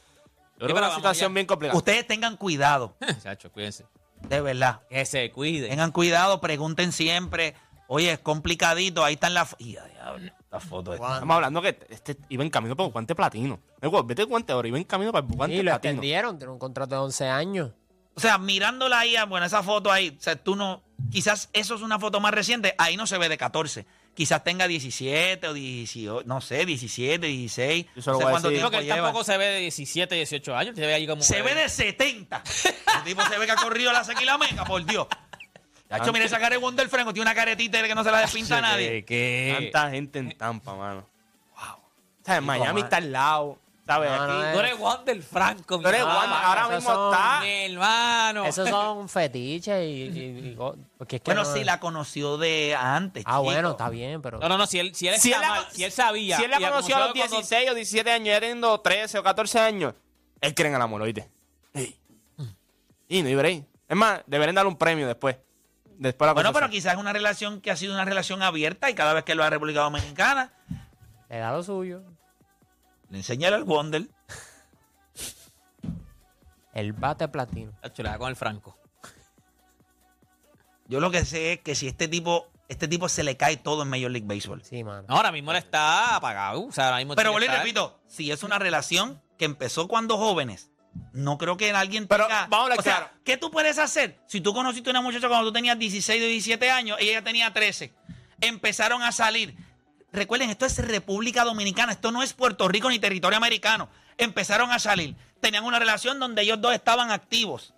[0.58, 1.34] Yo creo que una situación ya.
[1.34, 1.76] bien complicada.
[1.76, 3.86] ustedes tengan cuidado, Chacho, cuídense.
[4.28, 4.80] de verdad.
[4.88, 5.70] Que se cuiden.
[5.70, 7.54] Tengan cuidado, pregunten siempre.
[7.86, 10.32] Oye, es complicadito, ahí están las y, diablo.
[10.52, 13.58] Estamos hablando que este iba en camino para el guante platino.
[14.04, 15.90] Vete guante ahora, iba en camino para el guante Y lo platino.
[15.92, 17.70] extendieron, tiene un contrato de 11 años.
[18.16, 21.74] O sea, mirándola ahí, ah, bueno, esa foto ahí, o sea, tú no, quizás eso
[21.74, 23.86] es una foto más reciente, ahí no se ve de 14.
[24.14, 27.86] Quizás tenga 17 o 18, no sé, 17, 16.
[27.96, 28.58] Yo se lo no sé voy a cuánto decir.
[28.60, 28.96] tiempo Porque él lleva.
[29.08, 30.76] tampoco se ve de 17, 18 años.
[30.76, 31.16] Se ve ahí como.
[31.16, 32.42] un Se ve de 70.
[32.98, 35.08] El tipo se ve que ha corrido la sequilameca, por Dios.
[35.90, 38.20] De hecho, mira esa cara de Wonder Franco, tiene una caretita que no se la
[38.20, 39.04] despinta a nadie.
[39.04, 39.70] ¿Qué?
[39.72, 41.08] Tanta gente en Tampa, mano.
[41.56, 41.76] Wow.
[42.24, 42.40] ¿Sabes?
[42.40, 42.80] Sí, Miami comadre.
[42.84, 43.58] está al lado.
[43.86, 44.10] ¿Sabes?
[44.10, 44.32] No, Aquí.
[44.32, 46.18] no, Tú eres Wander Franco, mi Tú eres hermano.
[46.20, 47.40] Wander, ahora mismo son- está.
[47.42, 48.44] Mi hermano.
[48.46, 52.38] Esos son fetiches y, y- y go- porque es que Bueno, no- sí, la conoció
[52.38, 53.24] de antes.
[53.26, 53.42] Ah, chico.
[53.42, 54.66] bueno, está bien, pero No, no, no.
[54.66, 56.36] Si él, si él, Si él, está la, mal, si él sabía.
[56.38, 59.18] si él la y conoció a los cuando- 16 o 17 años, ya teniendo 13
[59.18, 59.92] o 14 años,
[60.40, 61.28] él cree en el amor, ¿oíste?
[63.08, 63.64] Y no break.
[63.86, 65.36] Es más, deberían darle un premio después.
[65.98, 68.88] Después de la Bueno, pero quizás es una relación que ha sido una relación abierta
[68.90, 70.52] y cada vez que lo ha República Dominicana,
[71.28, 72.02] le da lo suyo.
[73.14, 74.08] Le enseña el Wonder.
[76.72, 77.72] El bate platino.
[77.80, 78.76] Chacho, le da con el Franco.
[80.88, 83.82] Yo lo que sé es que si este tipo, este tipo se le cae todo
[83.84, 84.62] en Major League Baseball.
[84.64, 85.04] Sí, mano.
[85.08, 86.64] No, ahora mismo él está apagado.
[86.66, 90.70] O sea, ahora mismo Pero estar- repito, si es una relación que empezó cuando jóvenes,
[91.12, 92.48] no creo que alguien Pero tenga...
[92.48, 93.10] vamos a hablar o sea, claro.
[93.24, 94.18] ¿qué tú puedes hacer?
[94.26, 97.22] Si tú conociste a una muchacha cuando tú tenías 16 o 17 años y ella
[97.22, 97.94] tenía 13,
[98.40, 99.56] empezaron a salir.
[100.14, 103.88] Recuerden, esto es República Dominicana, esto no es Puerto Rico ni territorio americano.
[104.16, 105.16] Empezaron a salir.
[105.40, 107.74] Tenían una relación donde ellos dos estaban activos.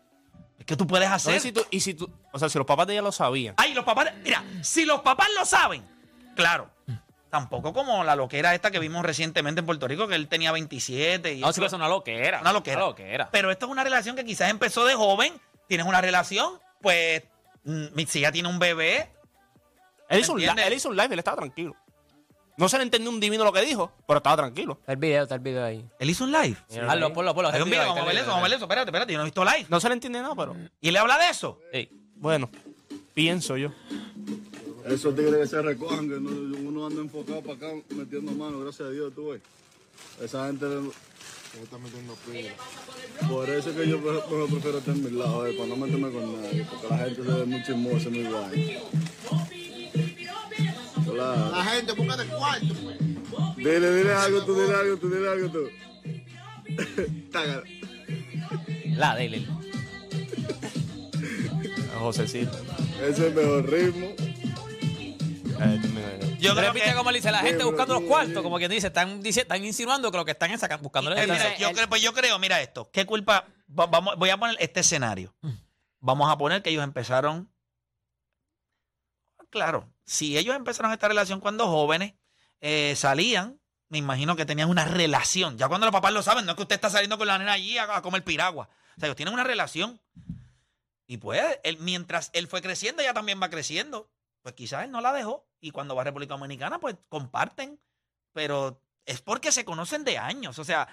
[0.66, 1.36] ¿Qué tú puedes No, hacer?
[1.36, 3.54] y si tú, y si tú, o sea, si los papás de ella lo sabían.
[3.56, 4.12] Ay, los papás.
[4.22, 5.82] Mira, si los papás lo saben,
[6.34, 6.70] claro.
[7.30, 11.34] Tampoco como la loquera esta que vimos recientemente en Puerto Rico, que él tenía 27.
[11.34, 12.40] Y No, sí, es una loquera.
[12.40, 12.76] una loquera.
[12.78, 13.28] Una loquera.
[13.30, 15.32] Pero esto es una relación que quizás empezó de joven.
[15.68, 17.22] Tienes una relación, pues.
[17.64, 19.10] mm, Si ya tiene un bebé.
[20.08, 21.74] Él hizo, un, él hizo un live, él estaba tranquilo.
[22.56, 24.78] No se le entendió un divino lo que dijo, pero estaba tranquilo.
[24.80, 25.84] Está el video, está el video ahí.
[25.98, 26.56] Él hizo un live.
[26.70, 27.48] Míralo Hazlo, ponlo, ponlo.
[27.50, 28.64] Ay, haz el mira, video, vamos a ver eso, vamos a ver eso.
[28.64, 29.66] Espérate, espérate, yo no he visto live.
[29.68, 31.60] No se le entiende nada, pero ¿Y le habla de eso?
[31.72, 31.88] Sí.
[32.16, 32.48] bueno,
[33.12, 33.70] pienso yo.
[34.86, 36.30] Esos tigres que se recojan, que no-
[36.68, 39.42] uno anda enfocado para acá metiendo mano, gracias a Dios, tú ves.
[40.22, 40.64] Esa gente
[41.62, 42.50] está metiendo pila.
[43.28, 46.40] Por eso es que yo prefiero estar en mi lado, eh, para no meterme con
[46.40, 48.78] nadie, porque la gente se ve muy chismosa, muy guay.
[51.16, 51.50] Claro.
[51.50, 52.74] La gente busca de cuarto.
[52.82, 53.56] pues.
[53.56, 55.68] Dile, dile algo tú, dile algo tú, dile algo tú.
[58.96, 59.46] La él.
[61.98, 62.56] Josecito.
[63.00, 64.06] Ese es el mejor ritmo.
[66.38, 66.94] Yo creo viste que...
[66.96, 70.10] cómo le dice la gente buscando los cuartos, como quien dice, están, dice, están insinuando
[70.10, 70.78] que lo que están es saca-
[71.22, 72.90] Eh, mira, yo, creo, pues yo creo, mira esto.
[72.92, 73.46] ¿Qué culpa?
[73.68, 75.34] va- vamos, voy a poner este escenario.
[76.00, 77.50] Vamos a poner que ellos empezaron.
[79.50, 82.14] Claro, si ellos empezaron esta relación cuando jóvenes,
[82.60, 85.56] eh, salían, me imagino que tenían una relación.
[85.58, 87.52] Ya cuando los papás lo saben, no es que usted está saliendo con la nena
[87.52, 88.68] allí a, a comer piragua.
[88.96, 90.00] O sea, ellos tienen una relación.
[91.06, 91.42] Y pues,
[91.78, 94.10] mientras él fue creciendo, ella también va creciendo.
[94.42, 95.46] Pues quizás él no la dejó.
[95.60, 97.80] Y cuando va a República Dominicana, pues comparten.
[98.32, 100.58] Pero es porque se conocen de años.
[100.58, 100.88] O sea,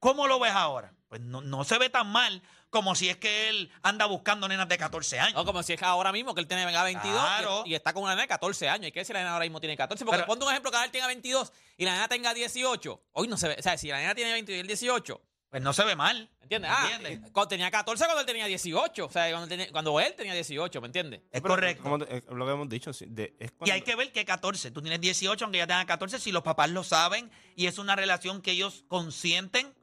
[0.00, 0.92] ¿cómo lo ves ahora?
[1.08, 4.68] Pues no, no se ve tan mal como si es que él anda buscando nenas
[4.68, 5.34] de 14 años.
[5.34, 7.62] No, como si es ahora mismo que él tiene venga, 22 y- Claro.
[7.66, 8.84] y, está con una nena de 14 años.
[8.86, 10.04] Hay que decir la nena ahora mismo tiene 14.
[10.04, 13.02] Porque Pero- ponte un ejemplo que él tenga 22 y la nena tenga 18.
[13.12, 13.56] Hoy no se ve.
[13.58, 16.30] O sea, si la nena tiene 22 y él 18, Pues no se ve mal.
[16.42, 16.70] ¿entiendes?
[16.72, 17.28] Ah, ¿Entiendes?
[17.28, 19.06] eh, cuando tenía 14 cuando él tenía 18.
[19.06, 21.22] O sea, cuando, tenía- cuando él tenía 18, ¿me entiendes?
[21.32, 21.82] Es Pero, correcto.
[21.82, 22.92] como te- es lo que hemos dicho.
[22.92, 25.66] sí, de- es Y cuando- hay que ver que 14, tú tienes 18, aunque ya
[25.66, 29.74] tenga 14, si los papás lo saben y es una relación que ellos consienten,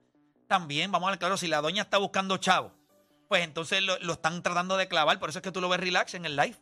[0.48, 2.72] también, vamos a ver, claro, si la doña está buscando chavo,
[3.28, 5.80] pues entonces lo, lo están tratando de clavar, por eso es que tú lo ves
[5.80, 6.56] relax en el live.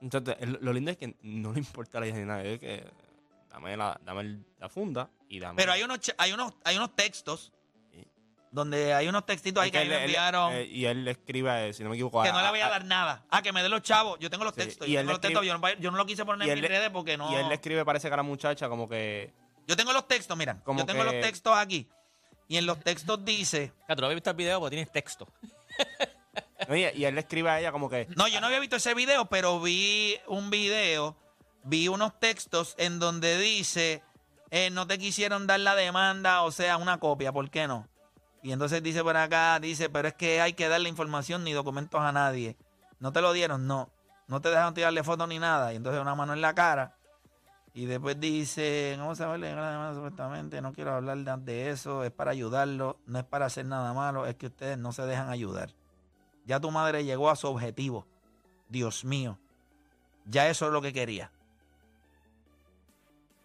[0.00, 2.42] Entonces, lo lindo es que no le importa la hija ni nada.
[2.44, 2.84] Es que
[3.50, 5.56] dame la, dame la funda y dame.
[5.56, 7.52] Pero hay unos, hay unos, hay unos textos
[8.50, 11.68] donde hay unos textitos ahí Es que, me él- enviaron eh, y él le escribe,
[11.68, 13.26] eh, si no me equivoco, que no le voy a a- dar nada.
[13.28, 14.18] Ah, que me dé los chavos.
[14.20, 14.88] Yo tengo los Sí, textos.
[14.88, 15.44] y Yo tengo los le textos.
[15.46, 17.30] Yo no, yo no lo quise poner en mis le- redes porque no.
[17.30, 19.34] Y él le escribe, parece que a la muchacha como que.
[19.66, 20.62] Yo tengo los textos, mira.
[20.64, 21.88] Como Yo tengo los que- textos aquí.
[22.48, 23.72] Y en los textos dice.
[23.86, 25.28] Claro, tú lo habías visto el video porque tienes texto.
[26.68, 28.08] No, y, y él le escribe a ella como que.
[28.16, 31.16] No, yo no había visto ese video, pero vi un video,
[31.62, 34.02] vi unos textos en donde dice,
[34.50, 37.88] eh, no te quisieron dar la demanda, o sea, una copia, ¿por qué no?
[38.42, 42.00] Y entonces dice por acá, dice, pero es que hay que darle información ni documentos
[42.00, 42.56] a nadie.
[43.00, 43.66] ¿No te lo dieron?
[43.66, 43.90] No.
[44.26, 45.72] No te dejaron tirarle fotos ni nada.
[45.72, 46.97] Y entonces una mano en la cara.
[47.74, 52.32] Y después dice, vamos a verle demanda supuestamente, no quiero hablar de- eso, es para
[52.32, 55.70] ayudarlo, no es para hacer nada malo, es que ustedes no se dejan ayudar.
[56.44, 58.06] Ya tu madre llegó a su objetivo.
[58.68, 59.38] Dios mío.
[60.24, 61.30] Ya eso es lo que quería.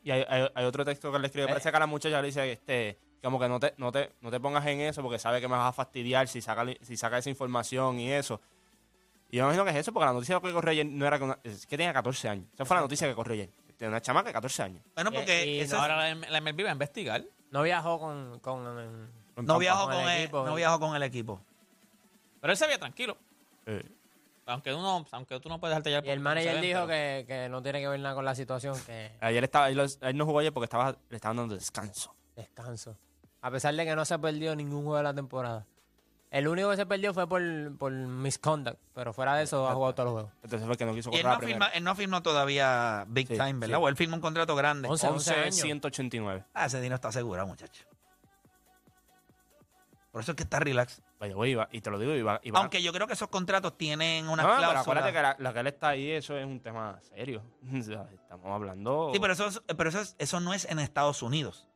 [0.03, 2.51] Y hay, hay- otro texto que le escribe, parece que a la muchacha le dice
[2.53, 5.47] este, como que no te, no, te, no te pongas en eso porque sabe que
[5.47, 8.41] me vas a fastidiar si saca, si saca esa información y eso.
[9.31, 11.17] Y yo me imagino que es eso, porque la noticia que corrió ayer no era
[11.17, 12.47] que, una- es que tenía 14 años.
[12.53, 13.49] Esa fue la noticia que corrió ayer.
[13.77, 14.83] Tiene una chamaca de 14 años.
[14.95, 17.23] Bueno, Y- porque y eso es- Ahora la, la MLB va a investigar.
[17.51, 18.39] No viajó con.
[18.39, 18.63] con
[19.35, 20.55] no viajó con con, el el, equipo, no ¿eh?
[20.55, 21.41] viajó con el equipo.
[22.41, 23.17] Pero él se veía tranquilo.
[23.65, 23.83] Eh,
[24.45, 26.61] Aunque uno, aunque tú no puedes dejarte llevar y el por cómo se manager ven,
[26.61, 29.69] dijo pero- que, que no tiene que ver nada con la situación, que ayer estaba,
[29.69, 32.13] él, él no jugó ayer porque estaba, le estaban dando descanso.
[32.35, 32.97] descanso.
[33.41, 35.65] A pesar de que no se perdió ningún juego de la temporada.
[36.33, 37.41] El único que se perdió fue por,
[37.77, 40.31] por misconduct, pero fuera de eso ha jugado todos los juegos.
[40.43, 43.35] Entonces fue que no quiso Y él no, firma- él no firmó todavía Big Sí,
[43.35, 43.77] Time, ¿verdad?
[43.77, 43.83] sí.
[43.83, 44.89] O él firmó un contrato grande.
[44.89, 45.55] 11, 11 11, años.
[45.55, 46.43] 189.
[46.55, 47.83] Ah, ese dinero está asegurado, muchacho.
[50.11, 51.01] Por eso es que está relax.
[51.19, 54.27] Vaya, güey, y te lo digo, iba, iba Aunque yo creo que esos contratos tienen
[54.27, 54.79] una no, pero cláusula.
[54.81, 57.41] acuérdate que la, la que él está ahí, eso es un tema serio.
[57.79, 59.11] O sea, estamos hablando.
[59.13, 61.67] Sí, pero eso, es- pero eso, es- eso no es en Estados Unidos.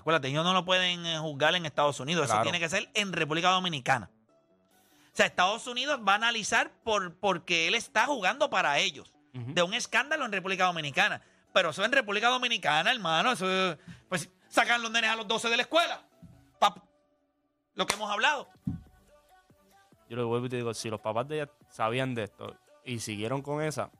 [0.00, 2.28] Acuérdate, ellos no lo pueden eh, juzgar en Estados Unidos.
[2.28, 4.10] Eso tiene que ser en República Dominicana.
[5.12, 9.12] O sea, Estados Unidos va a analizar por, porque él está jugando para ellos.
[9.32, 11.22] De un escándalo en República Dominicana.
[11.52, 15.48] Pero eso en República Dominicana, hermano, eso es- pues sacan los nenes a los 12
[15.48, 16.02] de la escuela.
[17.74, 18.48] Lo que hemos hablado.
[20.08, 22.98] Yo le vuelvo y te digo, si los papás de ella sabían de esto y
[22.98, 23.90] siguieron con esa,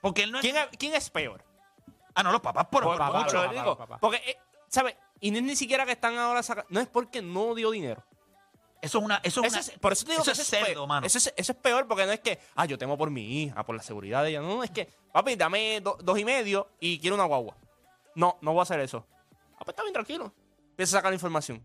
[0.00, 0.42] Porque él no es.
[0.42, 1.44] ¿quién es, quién es peor?
[2.14, 3.98] Ah, no, los papás por, Por por papá, mucho, papás, digo.
[4.00, 4.38] Porque, eh,
[4.70, 4.96] ¿sabes?
[5.20, 6.66] Y no es ni siquiera que están ahora sacando.
[6.70, 8.02] No es porque no dio dinero.
[8.80, 9.16] Eso es una.
[9.22, 10.74] Eso es Eso una- es- por eso te digo eso que es eso es cerdo,
[10.80, 10.88] peor.
[10.88, 11.06] mano.
[11.06, 13.62] Eso es, eso es peor porque no es que, ah, yo temo por mi hija,
[13.66, 14.40] por la seguridad de ella.
[14.40, 17.58] No, no, es que, papi, dame do- dos y medio y quiero una guagua.
[18.14, 19.06] No, no voy a hacer eso.
[19.56, 20.32] Ah, pues está bien, tranquilo.
[20.70, 21.62] Empieza a sacar la información.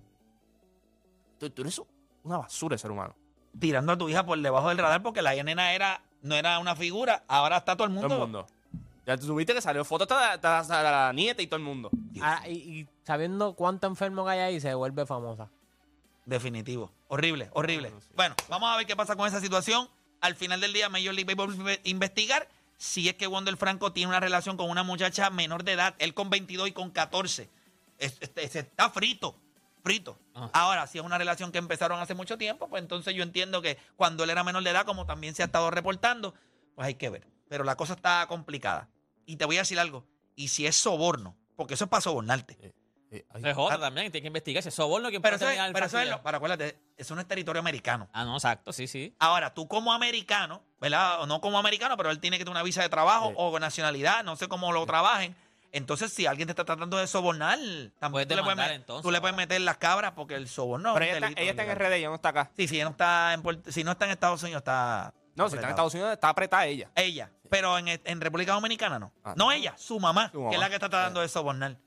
[1.39, 1.81] Tú, tú eres
[2.23, 3.15] una basura de ser humano.
[3.57, 6.75] tirando a tu hija por debajo del radar porque la nena era, no era una
[6.75, 7.23] figura.
[7.29, 8.07] Ahora está todo el mundo.
[8.09, 8.47] Todo el mundo.
[9.05, 11.89] Ya tú subiste que salió foto hasta, hasta- hasta la nieta y todo el mundo.
[12.21, 15.49] Ah, y, y sabiendo cuánto enfermo que hay ahí, se vuelve famosa.
[16.25, 16.91] Definitivo.
[17.07, 17.93] Horrible, horrible.
[18.15, 19.87] Bueno, vamos a ver qué pasa con esa situación.
[20.21, 23.93] Al final del día, Major League Baseball va a investigar si es que Wander Franco
[23.93, 25.93] tiene una relación con una muchacha menor de edad.
[25.99, 27.47] Él con 22 y con 14.
[27.99, 29.35] Es- es- es- está frito,
[29.83, 30.17] frito.
[30.33, 30.49] Ah.
[30.51, 33.77] Ahora, si es una relación que empezaron hace mucho tiempo, pues entonces yo entiendo que
[33.95, 36.33] cuando él era menor de edad, como también se ha estado reportando,
[36.73, 37.27] pues hay que ver.
[37.47, 38.89] Pero la cosa está complicada.
[39.25, 40.05] Y te voy a decir algo.
[40.35, 42.57] Y si es soborno, porque eso es para sobornarte.
[43.11, 44.59] Eh, Eso es otra también, tiene que investigar.
[44.59, 46.21] Ese soborno que Pero puede eso es, pero eso es, fastidiado.
[46.23, 48.09] para acuérdate, eso no es territorio americano.
[48.11, 49.15] Ah, no, exacto, sí, sí.
[49.19, 51.21] Ahora, tú como americano, ¿verdad?
[51.21, 53.35] O no como americano, pero él tiene que tener una visa de trabajo Sí.
[53.37, 55.33] o nacionalidad, no sé cómo lo trabajen.
[55.71, 57.57] Entonces, si alguien te está tratando de sobornar,
[57.99, 60.35] también Puedes tú, le puedes, demandar, met- entonces, tú le puedes meter las cabras porque
[60.35, 60.93] el soborno.
[60.93, 61.69] Pero es ella está, ella está en.
[61.77, 62.51] RD, ella no está acá.
[62.57, 65.13] Sí, sí, ella no está en, Puerto- si no está en Estados Unidos, está.
[65.35, 65.71] No, si está en.
[65.71, 66.89] Estados Unidos, está apretada ella.
[66.95, 67.29] Ella.
[67.49, 69.11] Pero en, en República Dominicana no.
[69.23, 69.51] Ah, no no.
[69.51, 71.77] ella, su mamá, Su que es la que está tratando de sobornar.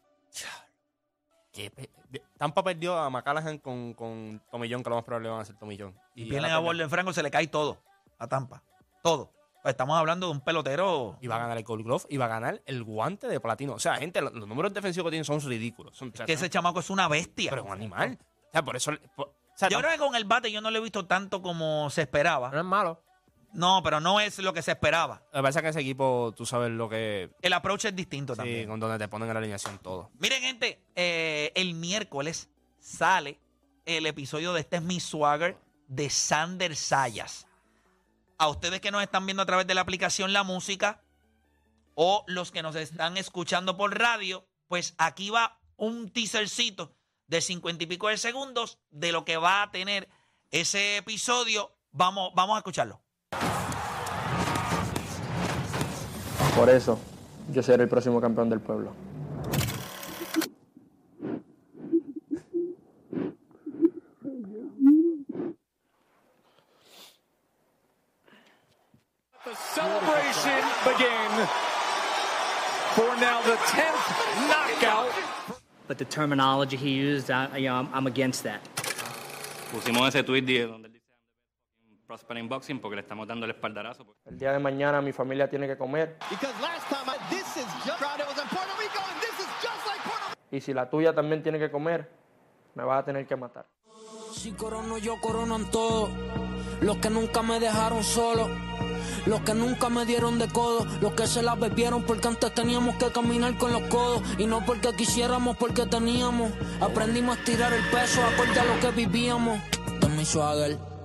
[1.52, 5.40] ¿Qué pe- de- Tampa perdió a McCallaghan con, con Tomillón, que lo más probable van
[5.40, 5.98] a ser Tomillón.
[6.14, 7.78] Y vienen a Borden Franco, se le cae todo
[8.18, 8.62] a Tampa.
[9.02, 9.32] Todo.
[9.64, 11.18] Estamos hablando de un pelotero.
[11.20, 13.74] Y va a ganar el Gold Glove y va a ganar el guante de platino.
[13.74, 15.96] O sea, gente, lo- los, números defensivos que tienen son ridículos.
[15.96, 17.50] Son, o sea, que son- ese chamaco es una bestia.
[17.50, 18.18] pero es un animal.
[18.20, 18.92] O sea, por eso.
[19.16, 21.42] por- o sea, Yo creo que con el bate yo no lo he visto tanto
[21.42, 22.50] como se esperaba.
[22.52, 23.02] No es malo.
[23.52, 25.22] No, pero no es lo que se esperaba.
[25.32, 27.30] Pasa es que ese equipo, tú sabes lo que.
[27.40, 28.68] El approach es distinto Sí, también.
[28.68, 30.10] con donde te ponen en la alineación todo.
[30.18, 33.38] Miren, gente, eh, el miércoles sale
[33.86, 35.56] el episodio de Este es mi swagger
[35.88, 37.46] de Sander Sayas.
[38.36, 41.02] A ustedes que nos están viendo a través de la aplicación La Música
[41.94, 46.94] o los que nos están escuchando por radio, pues aquí va un teasercito
[47.26, 50.08] de cincuenta y pico de segundos de lo que va a tener
[50.50, 51.72] ese episodio.
[51.90, 53.00] Vamos, vamos a escucharlo.
[56.56, 56.98] Por eso,
[57.52, 58.92] yo seré el próximo campeón del pueblo.
[69.74, 71.30] Celebration begin
[72.96, 75.12] for now the 10th knockout.
[75.86, 78.60] But the terminology he used, I, you know, I'm, I'm against that.
[79.72, 80.87] Pusimos ese tweet de- donde
[82.08, 84.16] Prospering Boxing porque le estamos dando el espaldarazo.
[84.24, 86.16] El día de mañana mi familia tiene que comer
[90.50, 92.10] y si la tuya también tiene que comer,
[92.74, 93.66] me vas a tener que matar.
[94.32, 96.08] Si corono yo coronan todo,
[96.80, 98.48] los que nunca me dejaron solo,
[99.26, 102.96] los que nunca me dieron de codo, los que se la bebieron porque antes teníamos
[102.96, 106.52] que caminar con los codos y no porque quisiéramos, porque teníamos.
[106.80, 109.60] Aprendimos a tirar el peso acorde a lo que vivíamos.
[110.16, 110.97] Mi swagger.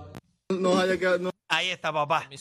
[0.49, 1.19] No haya que.
[1.19, 1.31] No.
[1.47, 2.27] Ahí está, papá.
[2.29, 2.37] Mi.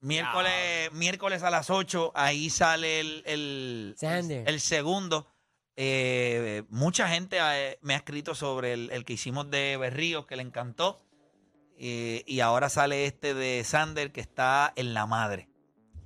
[0.00, 4.46] Miércoles, miércoles a las 8, ahí sale el, el, Sander.
[4.46, 5.26] el segundo.
[5.76, 10.36] Eh, mucha gente eh, me ha escrito sobre el, el que hicimos de Berríos, que
[10.36, 11.00] le encantó.
[11.76, 15.48] Eh, y ahora sale este de Sander, que está en la madre.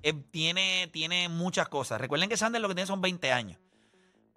[0.02, 2.00] Eh, tiene, tiene muchas cosas.
[2.00, 3.58] Recuerden que Sander lo que tiene son 20 años.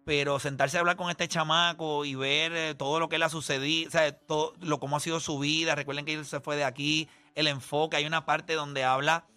[0.06, 3.30] Pero sentarse a hablar con este chamaco y ver eh, todo lo que le ha
[3.30, 4.18] sucedido, o sea,
[4.60, 5.76] lo cómo ha sido su vida.
[5.76, 7.98] Recuerden que él se fue de aquí, el enfoque.
[7.98, 9.28] Hay una parte donde habla,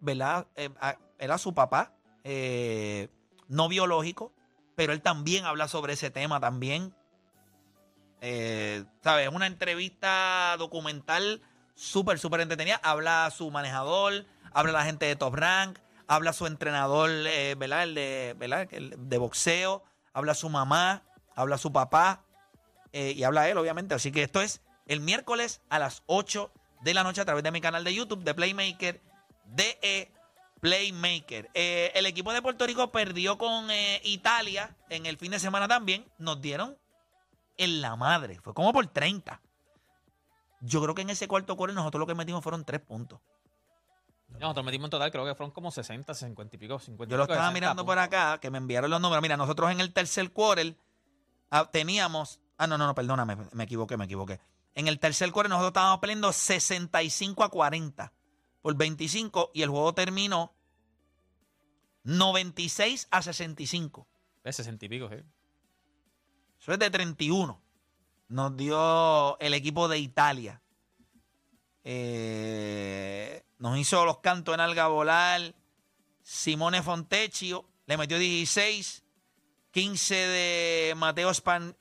[0.00, 0.46] ¿verdad?
[0.56, 0.70] Eh,
[1.18, 3.08] era su papá, eh,
[3.48, 4.32] no biológico,
[4.76, 6.94] pero él también habla sobre ese tema también.
[8.20, 9.28] Eh, ¿Sabes?
[9.28, 11.42] Una entrevista documental
[11.74, 12.80] súper, súper entretenida.
[12.82, 17.82] Habla su manejador, habla la gente de Top Rank, habla su entrenador, eh, ¿verdad?
[17.82, 18.68] El de, ¿verdad?
[18.72, 21.02] El de boxeo, habla su mamá,
[21.36, 22.24] habla su papá
[22.92, 23.94] eh, y habla él, obviamente.
[23.94, 26.50] Así que esto es el miércoles a las 8
[26.80, 29.02] de la noche a través de mi canal de YouTube de Playmaker,
[29.44, 30.10] DE
[30.60, 31.50] Playmaker.
[31.52, 35.68] Eh, el equipo de Puerto Rico perdió con eh, Italia en el fin de semana
[35.68, 36.10] también.
[36.16, 36.78] Nos dieron
[37.58, 38.40] en la madre.
[38.40, 39.42] Fue como por 30.
[40.60, 43.20] Yo creo que en ese cuarto quarter nosotros lo que metimos fueron tres puntos.
[44.28, 47.22] Nosotros metimos en total, creo que fueron como 60, 50 y pico, 50 Yo lo
[47.24, 49.22] estaba mirando por acá, que me enviaron los números.
[49.22, 50.76] Mira, nosotros en el tercer quarter
[51.50, 52.40] ah, teníamos.
[52.58, 54.40] Ah, no, no, no, perdóname, me equivoqué, me equivoqué.
[54.74, 58.12] En el tercer quarter nosotros estábamos peleando 65 a 40
[58.60, 60.52] por 25 y el juego terminó
[62.04, 64.06] 96 a 65.
[64.44, 65.16] Es 60 y pico, sí.
[66.60, 67.60] Eso es de 31.
[68.28, 70.60] Nos dio el equipo de Italia.
[71.82, 75.54] Eh, nos hizo los cantos en alga volar.
[76.22, 79.02] Simone Fontecchio le metió 16.
[79.70, 81.74] 15 de Mateo Span,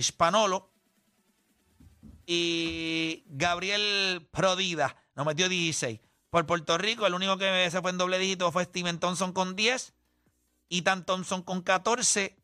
[0.00, 0.72] Spanolo.
[2.24, 6.00] Y Gabriel Prodida nos metió 16.
[6.30, 9.56] Por Puerto Rico, el único que se fue en doble dígito fue Steven Thompson con
[9.56, 9.92] 10.
[10.70, 12.38] Ethan Thompson con 14.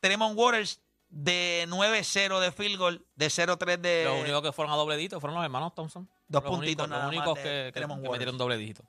[0.00, 0.80] Tremont Waters
[1.14, 4.04] de 9-0 de field goal, de 0-3 de...
[4.06, 6.08] Los únicos que fueron a doble dígito fueron los hermanos Thompson.
[6.26, 8.82] Dos Los puntitos únicos- nada Los más únicos de que, que- que metieron doble dígito.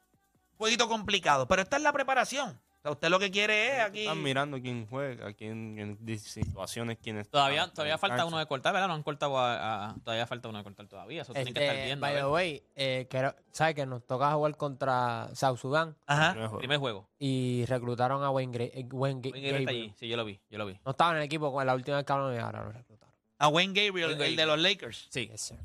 [0.57, 1.47] jueguito complicado.
[1.47, 2.59] Pero esta es la preparación.
[2.83, 4.01] O sea, usted lo que quiere es aquí...
[4.01, 7.31] Están mirando quién juega, quién en situaciones, quién está.
[7.31, 8.27] Todavía, todavía falta cancha.
[8.27, 8.89] uno de cortar, ¿verdad?
[8.89, 11.21] No han cortado a, a- todavía falta uno de cortar todavía.
[11.21, 12.05] Eso tienen que estar Este, viendo.
[12.05, 12.31] a by the ver.
[12.33, 15.95] way, eh, que- ¿sabes que nos toca jugar contra South Sudan?
[16.07, 16.31] Ajá.
[16.33, 16.59] Primer juego.
[16.59, 17.09] Primer juego.
[17.19, 19.69] Y reclutaron a Wayne, Gra- eh, Wayne Ga- Wayne Gabriel está Gabriel.
[19.69, 19.93] allí.
[19.97, 20.77] Sí, yo lo vi, yo lo vi.
[20.83, 23.15] No estaba en el equipo con la última vez que hablamos y ahora lo reclutaron.
[23.39, 24.47] A Wayne Gabriel, Wayne el de Gabriel.
[24.49, 25.07] los Lakers.
[25.09, 25.57] Sí, Yes, sir.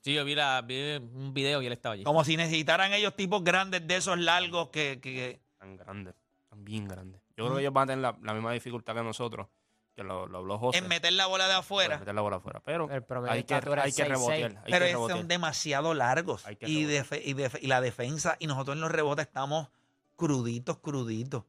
[0.00, 2.04] sí, yo vi, la, vi un video y él estaba allí.
[2.04, 5.00] Como si necesitaran ellos tipos grandes de esos largos que...
[5.02, 6.14] que- que- Tan grandes,
[6.48, 7.20] tan bien grandes.
[7.36, 9.48] Yo creo que ellos van a tener la, la misma dificultad que nosotros,
[9.94, 10.78] que lo, lo habló José.
[10.78, 11.98] en meter la bola de afuera.
[11.98, 12.60] meter la bola afuera.
[12.64, 14.08] Pero El promedio hay que, estatura hay es que 6'6".
[14.08, 14.50] rebotear.
[14.64, 15.18] Hay Pero que esos rebotear.
[15.18, 16.46] son demasiado largos.
[16.46, 19.68] Hay que Y, defe- y, defe- y la defensa, y nosotros en los rebotes estamos
[20.16, 21.44] cruditos, cruditos.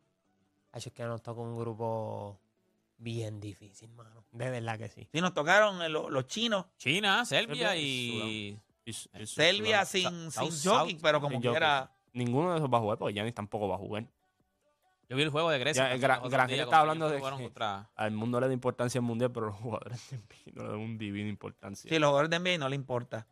[0.72, 2.40] Ay, Es que nos toca un grupo
[2.98, 4.26] bien difícil, mano.
[4.32, 5.08] De verdad que sí.
[5.12, 6.66] Sí, nos tocaron eh, lo- los chinos.
[6.78, 8.60] China, Serbia Serbia y...
[8.86, 10.32] Y- y- y- Serbia Sudán.
[10.32, 11.52] sin, sin Jokic, South- pero como sin Jokic.
[11.52, 11.92] quiera.
[12.18, 14.06] Ninguno de esos va a jugar, porque Giannis tampoco va a jugar.
[15.10, 15.96] Yo vi el juego de Grecia.
[15.96, 16.20] Ya, Gra-
[16.64, 19.56] estaba hablando de jugaron que- contra- Al mundo le da importancia al mundial, pero los
[19.56, 21.90] jugadores de NBA no le dan un divino importancia.
[21.90, 23.26] Si los jugadores de NBA no le importa.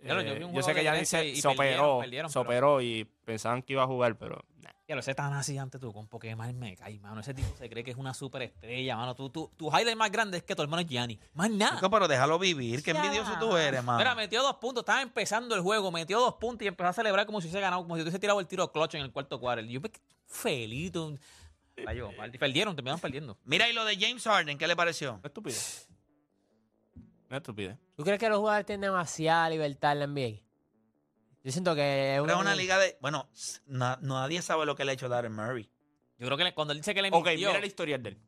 [0.00, 2.48] Claro, yo eh, yo, sé que Giannis se, y se perdieron, operó, perdieron, se pero-
[2.48, 4.70] operó y pensaban que iba a jugar, pero nah.
[4.92, 7.22] Ya lo sé, tan así ante tú, con porque mal me cae, mano.
[7.22, 9.14] Ese tipo se cree que es una superestrella, mano.
[9.14, 11.18] Tu, tu, tu highlight más grande es que tu hermano es Gianni.
[11.32, 11.76] Más nada.
[11.76, 12.82] Chico, pero déjalo vivir.
[12.82, 13.96] Qué envidioso tú eres, mano.
[13.96, 17.24] Mira, metió dos puntos, estaba empezando el juego, metió dos puntos y empezó a celebrar
[17.24, 19.64] como si se ganado, como si hubiese tirado el tiro clutch en el cuarto cuarto.
[19.64, 20.92] Yo me quedé feliz.
[20.92, 21.18] tú.
[22.38, 23.38] Perdieron, terminaron perdiendo.
[23.44, 25.18] Mira, y lo de James Harden, ¿qué le pareció?
[25.24, 25.88] estupidez.
[27.30, 27.78] Una estupidez.
[27.96, 30.42] ¿Tú crees que los jugadores tienen demasiada libertad en la NBA?
[31.44, 32.96] Yo siento que es Pero una, es una liga de.
[33.00, 33.28] Bueno,
[33.66, 35.68] na- nadie sabe lo que le ha hecho Darren Murray.
[36.18, 38.10] Yo creo que le- cuando él dice que le Ok, mintió, mira la historia de
[38.10, 38.18] él.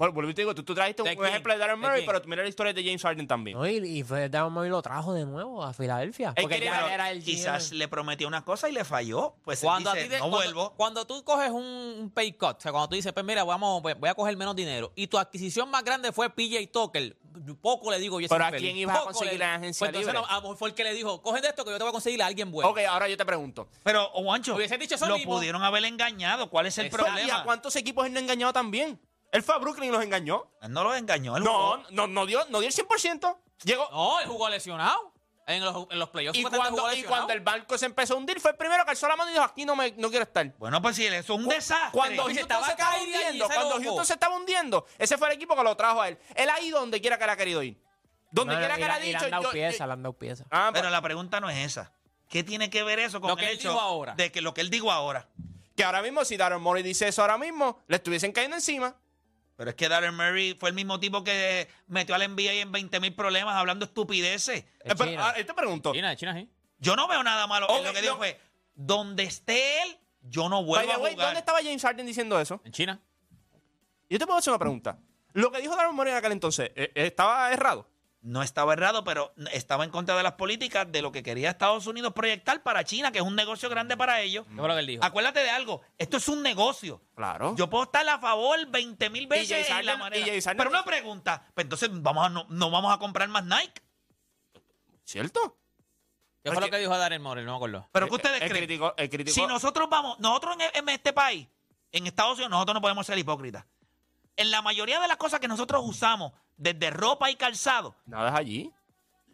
[0.00, 1.28] Bueno, vuelvo y te digo, tú, tú trajiste un, ¿De un quién?
[1.28, 2.06] ejemplo de Darren ¿De Murray, quién?
[2.06, 3.56] pero tú mira la historia de James Harden también.
[3.58, 6.32] No, y, y fue Darren Murray lo trajo de nuevo a Filadelfia.
[6.36, 7.78] Él Porque ya pero era el Quizás GM.
[7.78, 9.34] le prometió una cosa y le falló.
[9.44, 10.74] Pues él cuando, a ti te- no cuando- vuelvo.
[10.76, 13.82] cuando tú coges un, un pay cut, o sea, cuando tú dices, pues mira, vamos,
[13.82, 17.14] voy a coger menos dinero, y tu adquisición más grande fue PJ Tucker,
[17.60, 18.28] poco le digo yo.
[18.30, 18.62] Pero ¿a feliz.
[18.62, 20.26] quién ibas a conseguir le- en agencia Pues entonces, libre?
[20.26, 21.82] no, a lo mejor fue el que le dijo, coge de esto que yo te
[21.84, 22.70] voy a conseguir a alguien bueno.
[22.70, 23.68] Ok, ahora yo te pregunto.
[23.82, 25.34] Pero, Juancho, dicho eso lo mismo.
[25.36, 26.48] pudieron haber engañado.
[26.48, 27.06] ¿Cuál es el Exacto.
[27.06, 27.44] ¿Y a problema?
[27.44, 28.98] cuántos equipos él no ha engañado también?
[29.32, 30.50] Él fue a Brooklyn y los engañó.
[30.62, 31.36] Él no los engañó.
[31.36, 31.76] él No, jugó.
[31.90, 33.36] no, no dio, no dio el 100%.
[33.64, 33.88] Llegó.
[33.90, 35.12] No, él jugó lesionado.
[35.46, 38.38] En los, en los playoffs Y cuando, y cuando el banco se empezó a hundir,
[38.40, 40.46] fue el primero que alzó la mano y dijo, aquí no, me, no quiero estar.
[40.58, 41.90] Bueno, pues sí, eso es un desastre.
[41.90, 43.82] Cuando Houston estaba se estaba hundiendo, ese cuando loco.
[43.84, 46.18] Houston se estaba hundiendo, ese fue el equipo que lo trajo a él.
[46.36, 47.82] Él ha ido donde quiera que él ha querido ir.
[48.30, 49.24] Donde No, quiera que él la- ha y le dicho.
[49.24, 50.44] han dado pieza, le han dado pieza.
[50.52, 51.92] Ah, Pero la pregunta no es esa.
[52.28, 54.14] ¿Qué tiene que ver eso con Lo el que él hecho dijo ahora.
[54.14, 55.26] de que lo que él dijo ahora?
[55.74, 58.94] que ahora mismo, si Darren Murray dice eso ahora mismo, le estuviesen cayendo encima.
[59.60, 62.98] Pero es que Darren Murray fue el mismo tipo que metió al NBA en 20
[62.98, 64.64] mil problemas hablando estupideces.
[64.82, 65.92] Es Eh, pero, ah, él te pregunto.
[65.92, 66.48] China, China, sí.
[66.78, 67.66] Yo no veo nada malo.
[67.66, 68.40] Ok, Él lo que dijo fue,
[68.74, 71.26] donde esté él, yo no vuelvo a way, jugar.
[71.26, 72.62] ¿dónde estaba James Harden diciendo eso?
[72.64, 73.02] En China.
[74.08, 74.98] Yo te puedo hacer una pregunta.
[75.34, 77.86] Lo que dijo Darren Murray en aquel entonces, eh, ¿estaba errado?
[78.22, 81.86] No estaba errado, pero estaba en contra de las políticas de lo que quería Estados
[81.86, 84.44] Unidos proyectar para China, que es un negocio grande para ellos.
[84.46, 85.02] ¿Qué fue lo que él dijo?
[85.04, 87.00] Acuérdate de algo, esto es un negocio.
[87.14, 87.54] Claro.
[87.56, 90.26] Yo puedo estar a favor 20 mil veces en la manera.
[90.54, 93.80] Pero una pregunta, pues entonces vamos a, no, no vamos a comprar más Nike.
[95.04, 95.56] ¿Cierto?
[96.42, 97.44] ¿Qué fue lo que dijo Darren Murray?
[97.44, 97.88] No me acuerdo.
[97.92, 98.64] Pero ¿qué Eh, ustedes él creen?
[98.66, 101.48] criticó- él criticó- Si nosotros vamos, nosotros en, en este país,
[101.92, 103.64] en Estados Unidos, nosotros no podemos ser hipócritas.
[104.36, 108.34] En la mayoría de las cosas que nosotros usamos, desde ropa y calzado, Nada es
[108.36, 108.70] allí.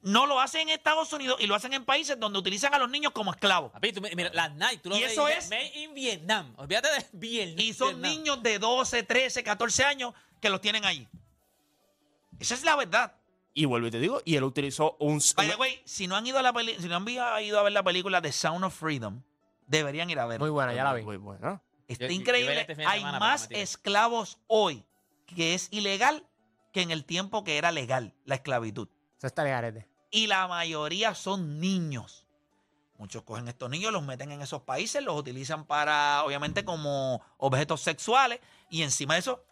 [0.03, 2.89] no lo hacen en Estados Unidos y lo hacen en países donde utilizan a los
[2.89, 3.73] niños como esclavos.
[3.73, 6.55] Papi, tú, mira, las Nike, tú lo Y ves, eso es- Made in Vietnam.
[6.57, 7.59] Olvídate de Vietnam.
[7.59, 11.09] Y son niños de 12, 13, 14 años que los tienen allí.
[12.39, 13.15] Esa es la verdad.
[13.55, 15.21] Y vuelvo y te digo, y él utilizó un...
[15.35, 17.63] By the way, si no han ido a la peli- si no han ido a
[17.63, 19.23] ver la película The Sound of Freedom,
[19.67, 20.45] deberían ir a verla.
[20.45, 21.03] Muy buena, ya la vi.
[21.03, 21.63] Muy buena.
[21.89, 22.61] Está Yo- yo- yo increíble.
[22.61, 24.85] este Hay semana, más esclavos hoy
[25.35, 26.23] que es ilegal
[26.77, 28.87] que en el tiempo que era legal la esclavitud.
[29.17, 29.89] Eso está legarete.
[30.11, 32.27] Y la mayoría son niños.
[32.99, 37.81] Muchos cogen estos niños, los meten en esos países, los utilizan para, obviamente, como objetos
[37.81, 38.41] sexuales.
[38.69, 39.43] Y encima de eso,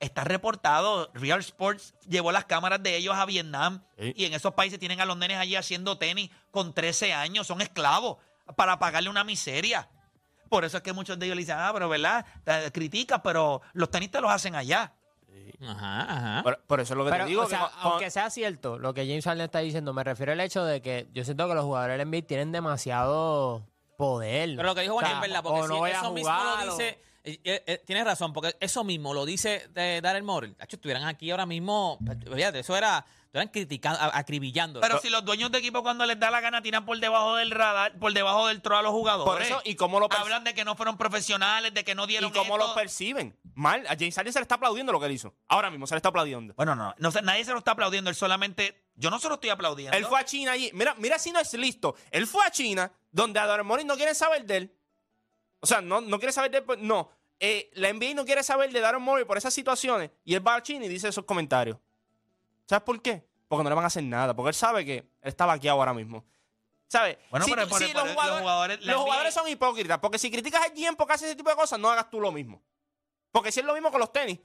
[0.00, 3.84] está reportado, Real Sports llevó las cámaras de ellos a Vietnam.
[3.96, 4.12] Sí.
[4.16, 7.60] Y en esos países tienen a los nenes allí haciendo tenis con 13 años, son
[7.60, 8.16] esclavos,
[8.56, 9.88] para pagarle una miseria.
[10.48, 12.26] Por eso es que muchos de ellos le dicen, ah, pero ¿verdad?
[12.42, 14.96] Te criticas, pero los tenistas los hacen allá.
[15.66, 16.42] Ajá, ajá.
[16.42, 17.42] Por, por eso es lo que Pero, te digo.
[17.42, 20.64] o sea, aunque sea cierto lo que James Harden está diciendo, me refiero al hecho
[20.64, 23.62] de que yo siento que los jugadores del NBA tienen demasiado
[23.96, 24.50] poder.
[24.56, 26.12] Pero lo que dijo O Juan sea, es verdad, o porque no si a eso
[26.12, 26.98] mismo lo o- dice.
[27.24, 30.52] eh, eh, eh, tienes razón, porque eso mismo lo dice de Darren Morey.
[30.54, 31.98] Tacho, estuvieran aquí ahora mismo.
[32.34, 33.04] Fíjate, eso era.
[33.36, 34.80] Estuvieran criticando, acribillando.
[34.80, 37.50] Pero si los dueños de equipo cuando les da la gana tiran por debajo del
[37.50, 39.30] radar, por debajo del tro a los jugadores.
[39.30, 42.08] Por eso, ¿y cómo lo Hablan de que no fueron profesionales, de que no ¿Y
[42.08, 42.68] dieron cómo esto.
[42.68, 43.36] lo perciben?
[43.54, 43.86] Mal.
[43.86, 45.34] A James Harden se le está aplaudiendo lo que él hizo.
[45.48, 46.54] Ahora mismo se le está aplaudiendo.
[46.54, 49.34] Bueno, no, no sé, nadie se lo está aplaudiendo, él solamente, yo no se lo
[49.34, 49.96] estoy aplaudiendo.
[49.96, 50.70] Él fue a China allí.
[50.72, 51.94] Mira, mira si no es listo.
[52.10, 54.76] Él fue a China, donde a Darren Morey no quieren saber de él.
[55.60, 56.64] O sea, no, no quiere saber de él.
[56.64, 57.10] pues, No.
[57.38, 60.10] Eh, la NBA no quiere saber de Darren Morey por esas situaciones.
[60.24, 61.76] Y él va a China y dice esos comentarios.
[62.66, 63.25] ¿Sabes por qué?
[63.48, 64.34] Porque no le van a hacer nada.
[64.34, 66.24] Porque él sabe que él está vaqueado ahora mismo.
[66.88, 67.18] ¿Sabes?
[67.30, 69.98] Bueno, Si pero tú- por- si los los jugadores, los jugadores son hipócritas.
[69.98, 72.30] Porque si criticas al GM porque hace ese tipo de cosas, no hagas tú lo
[72.32, 72.62] mismo.
[73.32, 74.38] Porque si es lo mismo con los tenis.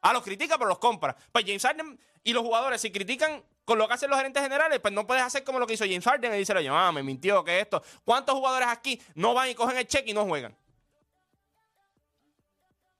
[0.00, 1.14] Ah, los critica, pero los compra.
[1.30, 4.80] Pues James Harden y los jugadores, si critican con lo que hacen los gerentes generales,
[4.80, 7.02] pues no puedes hacer como lo que hizo James Harden y dice, oye, ah, me
[7.04, 7.82] mintió, que esto.
[8.04, 10.56] ¿Cuántos jugadores aquí no van y cogen el cheque y no juegan?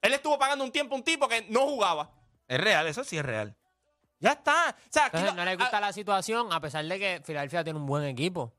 [0.00, 2.10] Él estuvo pagando un tiempo a un tipo que no jugaba.
[2.48, 3.56] Es real, eso sí es real.
[4.22, 4.70] Ya está.
[4.78, 7.64] O sea, aquí Entonces, no- no le gusta la situación, a pesar de que Filadelfia
[7.64, 8.52] tiene un buen equipo.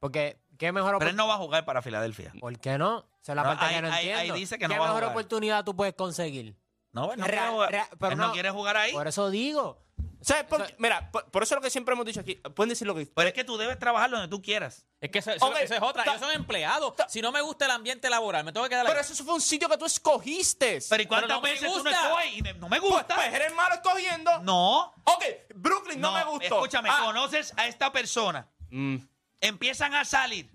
[0.00, 2.32] Porque, ¿qué mejor Pero él no va a jugar para Filadelfia.
[2.40, 3.04] ¿Por qué no?
[3.22, 4.34] Esa es la No, parte ahí- que no ahí- ahí entiendo.
[4.34, 5.16] dice que no ¿Qué va a mejor jugar.
[5.16, 6.56] oportunidad tú puedes conseguir?
[6.92, 8.92] No, él no, quiere, jugar, pero él no no- quiere jugar ahí.
[8.92, 9.78] Por eso digo.
[10.24, 10.74] ¿Sabes por qué?
[10.78, 12.36] Mira, por, por eso es lo que siempre hemos dicho aquí.
[12.36, 14.86] Pueden decir lo que Pero es que tú debes trabajar donde tú quieras.
[15.00, 16.02] Es que eso, eso- Ok, eso es otra.
[16.04, 16.94] ta- Ellos son empleados.
[17.08, 19.04] Si no me gusta el ambiente laboral, me tengo que quedar Pero ahí.
[19.08, 20.78] eso fue un sitio que tú escogiste.
[20.88, 23.14] Pero ¿y cuántas no me veces tú no escoges y me- no me Pues, gusta?
[23.16, 24.38] pues eres malo escogiendo.
[24.40, 24.94] no.
[25.04, 26.44] Ok, Brooklyn no, me gustó.
[26.56, 28.96] Escúchame, Ah, conoces a esta persona, mm,
[29.42, 30.50] empiezan a salir,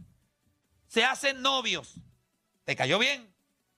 [0.87, 1.93] se hacen novios,
[2.65, 3.31] te cayó bien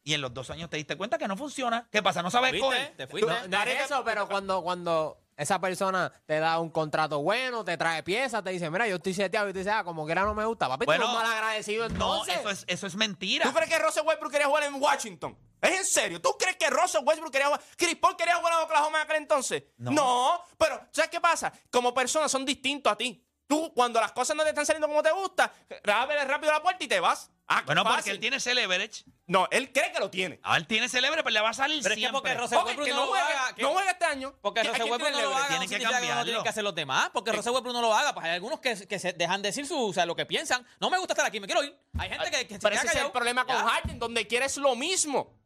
[0.03, 1.87] y en los dos años te diste cuenta que no funciona.
[1.91, 2.21] ¿Qué pasa?
[2.23, 2.65] No sabes ¿Viste?
[2.65, 2.95] coger.
[2.97, 3.29] Te fuiste.
[3.29, 7.77] No, no es eso, pero cuando, cuando esa persona te da un contrato bueno, te
[7.77, 10.23] trae piezas, te dice, mira, yo estoy seteado y tú dices, ah, como que era
[10.23, 10.67] no me gusta.
[10.67, 12.35] Papi, Bueno, tú eres mal agradecido No, entonces.
[12.39, 13.45] eso es, eso es mentira.
[13.45, 15.37] ¿Tú crees que Russell Westbrook quería jugar en Washington?
[15.61, 16.21] ¿Es en serio?
[16.21, 17.61] ¿Tú crees que Russell Westbrook quería jugar?
[17.77, 19.63] ¿Chris Paul quería jugar en Oklahoma en aquel entonces?
[19.77, 20.43] No.
[20.57, 21.51] pero ¿sabes qué pasa?
[21.69, 23.23] Como personas son distintos a ti.
[23.47, 25.51] Tú, cuando las cosas no te están saliendo como te gusta,
[25.85, 27.29] ábrele rápido la puerta y te vas.
[27.53, 28.13] Ah, Bueno, porque fácil.
[28.13, 29.03] él tiene ese leverage.
[29.27, 30.39] No, él cree que lo tiene.
[30.43, 32.21] Ah, él tiene ese leverage, pero le va a salir Pero es que siempre.
[32.21, 33.55] porque Russell Ok, Westbrook que no, no lo juegue, haga.
[33.55, 34.35] que- no juegue este año.
[34.41, 36.23] Porque ¿A quién Russell Westbrook tiene no lo haga, Tienen no que que no cambiarlo.
[36.23, 37.09] tienen que hacer los demás.
[37.13, 38.13] Porque Russell Westbrook no lo haga.
[38.13, 40.65] Pues hay algunos que, que se dejan decir su, o sea, lo que piensan.
[40.79, 41.75] No me gusta estar aquí, me quiero ir.
[41.99, 43.63] Hay gente que, que se Pero ese es el problema con Ya.
[43.67, 45.37] Harden, donde quieres lo mismo.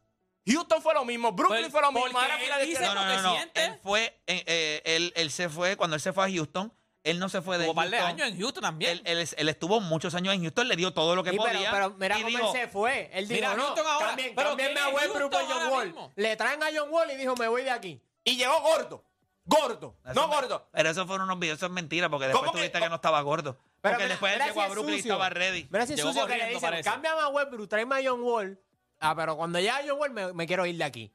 [0.48, 2.12] Houston fue lo mismo, Brooklyn Pues, fue lo mismo.
[2.12, 3.38] porque ahora él dice No, no, no, no.
[3.56, 6.72] Él fue, eh, eh, él, él se fue, cuando él se fue a Houston,
[7.06, 8.20] él no se fue de un par de Houston.
[8.22, 8.92] años en Houston también.
[8.92, 11.54] Él, él, él estuvo muchos años en Houston, le dio todo lo que Sí, pero,
[11.54, 11.72] podía.
[11.72, 13.10] pero mira y cómo dijo, él se fue.
[13.14, 15.48] Él dijo, Mira, no, Houston ahora, cambien, pero cámbienme ¿quién a es Westbrook por Houston
[15.56, 15.86] John ahora Wall.
[15.88, 16.14] mismo?
[16.16, 18.02] Le traen a John Wall y dijo, me voy de aquí.
[18.24, 19.04] Y llegó gordo.
[19.48, 19.96] Gordo.
[20.04, 20.68] Eso no me- gordo.
[20.72, 22.96] Pero eso fueron unos videos, eso es mentira, porque después ¿Cómo que- tuviste que, no
[22.96, 23.54] estaba gordo.
[23.82, 25.14] Pero porque mira, después él mira llegó si a es Brooklyn y sucio.
[25.14, 25.68] estaba ready.
[25.70, 26.90] Mira si es Llegó sucio que le corriendo, dicen, parece.
[26.90, 28.60] cámbiame a Westbrook, tráeme a John Wall.
[29.00, 31.12] Ah, pero cuando llega John Wall me, me quiero ir de aquí.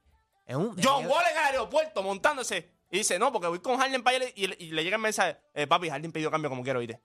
[0.47, 2.71] Es un, John es- Wall en el aeropuerto montándose.
[2.91, 5.03] Y dice, no, porque voy con Harden para allá y, le- y le llega el
[5.03, 5.39] mensaje.
[5.55, 7.01] eh, papi, Harden pidió cambio como quiero irte.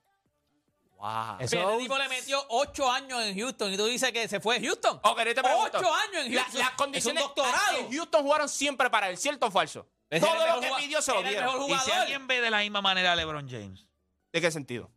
[0.98, 1.36] Wow.
[1.40, 4.40] Eso Pero este tipo le metió ocho años en Houston y tú dices que se
[4.40, 4.98] fue a Houston.
[5.02, 5.78] Ok, yo te pregunto.
[5.78, 6.60] Ocho años en La- Houston.
[6.60, 7.78] las condiciones es un doctorado.
[7.78, 9.86] en Houston jugaron siempre para él, ¿cierto o falso?
[10.08, 11.52] Es Todo el lo mejor que pidió se lo era el dieron.
[11.54, 12.02] mejor Y si jugador.
[12.02, 13.86] alguien ve de la misma manera a LeBron James.
[14.32, 14.90] ¿De qué sentido?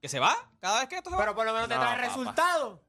[0.00, 1.22] Que se va cada vez que esto se va.
[1.22, 2.08] Pero por lo menos te No, trae papá.
[2.08, 2.80] resultados.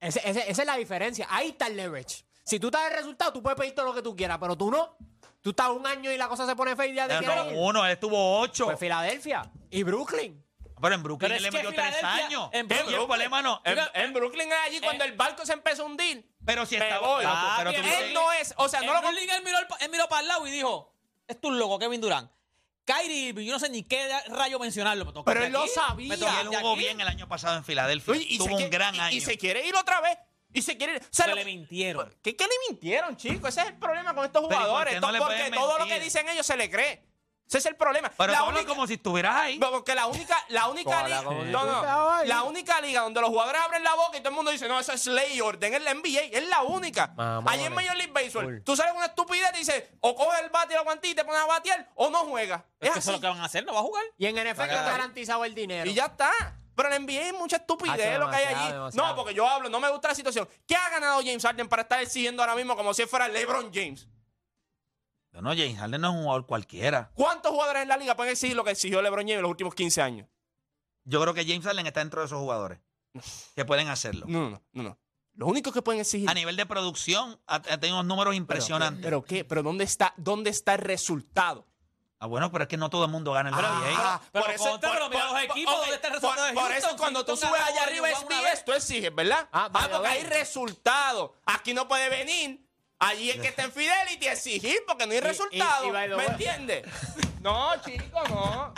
[0.00, 1.26] Ese- ese- esa es la diferencia.
[1.30, 2.24] Ahí está el leverage.
[2.44, 4.96] Si tú traes resultados, tú puedes pedir todo lo que tú quieras, pero tú no.
[5.44, 7.52] Tú estás un año y la cosa se pone fea y ya te No, ir.
[7.54, 8.64] uno, él estuvo ocho.
[8.64, 10.42] Pues Filadelfia y Brooklyn.
[10.80, 12.48] pero en Brooklyn Pero él es le que metió tres Filadelfia- años.
[12.52, 12.74] en ¿Qué?
[12.82, 13.60] Brooklyn- Y.
[13.64, 16.26] En, Mira, en Brooklyn es allí cuando el barco se empezó a hundir.
[16.46, 17.06] Pero si estaba.
[17.06, 17.24] voy.
[17.58, 19.90] pero tú él viste- no es, o sea, no lo Brooklyn él miró, al- él
[19.90, 20.94] miró para el lado y dijo,
[21.28, 22.30] es tu loco, Kevin Durant.
[22.86, 25.04] Kyrie Irving, yo no sé ni qué rayo mencionarlo.
[25.04, 26.08] me tocó Pero de él lo sabía.
[26.08, 26.80] me Y tocó él de jugó aquí.
[26.80, 28.12] bien el año pasado en Filadelfia.
[28.12, 29.16] Oye, y se Tuvo un quiere- gran y- año.
[29.16, 30.18] Y se quiere ir otra vez.
[30.54, 30.96] Y se quiere.
[30.96, 32.14] o sea, Se lo- le mintieron.
[32.22, 33.50] ¿Qué, qué le mintieron, chicos?
[33.50, 35.00] Ese es el problema con estos Pero ¿y por jugadores.
[35.00, 37.04] no porque todo lo que dicen ellos se le cree.
[37.46, 38.10] Ese es el problema.
[38.16, 39.58] Pero la única, como si estuvieras ahí.
[39.58, 41.20] porque la única, la única liga.
[41.22, 42.24] No, no.
[42.24, 44.80] La única liga donde los jugadores abren la boca y todo el mundo dice, no,
[44.80, 45.74] eso es ley y orden.
[45.74, 46.20] Es la NBA.
[46.32, 47.08] Es la única.
[47.08, 47.52] Mamones.
[47.52, 50.72] Allí en Major League Baseball, tú sales una estupidez y dices, o coges el bate
[50.72, 52.62] y lo guantí y te pones a batear, o no juegas.
[52.80, 54.04] Es Es que eso es lo que van a hacer, no va a jugar.
[54.16, 55.88] Y en NFL que- garantizado el dinero.
[55.90, 56.32] Y ya está.
[56.74, 58.72] Pero en NBA hay mucha estupidez Hacho, lo que hay allí.
[58.72, 59.08] demasiado.
[59.08, 60.48] No, porque yo hablo, no me gusta la situación.
[60.66, 64.08] ¿Qué ha ganado James Harden para estar exigiendo ahora mismo como si fuera LeBron James?
[65.32, 67.10] No, no, James Harden no es un jugador cualquiera.
[67.14, 69.74] ¿Cuántos jugadores en la liga pueden exigir lo que exigió LeBron James en los últimos
[69.74, 70.28] 15 años?
[71.04, 72.78] Yo creo que James Harden está dentro de esos jugadores
[73.54, 74.26] que pueden hacerlo.
[74.28, 74.98] No, no, no, no.
[75.34, 76.30] Lo único que pueden exigir.
[76.30, 79.02] A nivel de producción, ha, tenido unos números impresionantes.
[79.02, 79.44] ¿Pero qué?
[79.44, 81.66] ¿Pero dónde está, dónde está el resultado?
[82.20, 84.20] Ah, bueno, pero es que no todo el mundo gana en la Ah, NBA.
[84.32, 86.88] Pero contra, pero mira los equipos, ok, ¿dónde está el por- resultado de Por Houston?
[86.90, 88.64] eso cuando tú subes allá arriba SBS, vez.
[88.64, 89.48] tú exiges, ¿verdad?
[89.52, 90.18] Ah, Ah, porque way.
[90.18, 91.30] hay resultados.
[91.44, 92.60] Aquí no puede venir.
[93.00, 95.92] Allí es que está en Fidelity exigir porque no hay resultados.
[96.16, 96.84] ¿Me entiendes?
[97.44, 98.72] No, chico, no.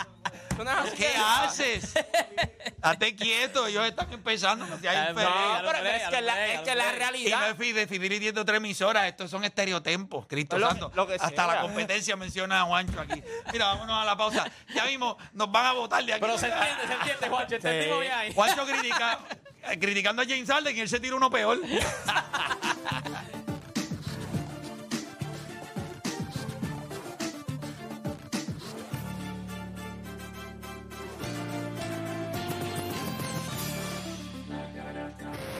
[0.97, 1.93] ¿Qué haces?
[2.65, 4.65] Estate quieto, ellos están empezando.
[4.65, 4.91] No pero
[5.89, 6.93] es que, la, es que la creo.
[6.93, 7.49] Y no realidad.
[7.51, 10.91] es de Fidelity y otra emisora, estos son estereotempos, Cristo Lo- Santo.
[10.95, 11.47] lo que Hasta sea.
[11.47, 13.21] la competencia menciona a Juancho aquí.
[13.51, 14.49] Mira, vámonos a la pausa.
[14.73, 16.21] Ya mismo nos van a votar de aquí.
[16.21, 17.55] Pero se entiende, se entiende, Juancho.
[17.55, 18.33] Entendimos bien ahí.
[18.33, 19.19] Juancho critica-
[19.79, 21.59] criticando a James Harden y él se tira uno peor.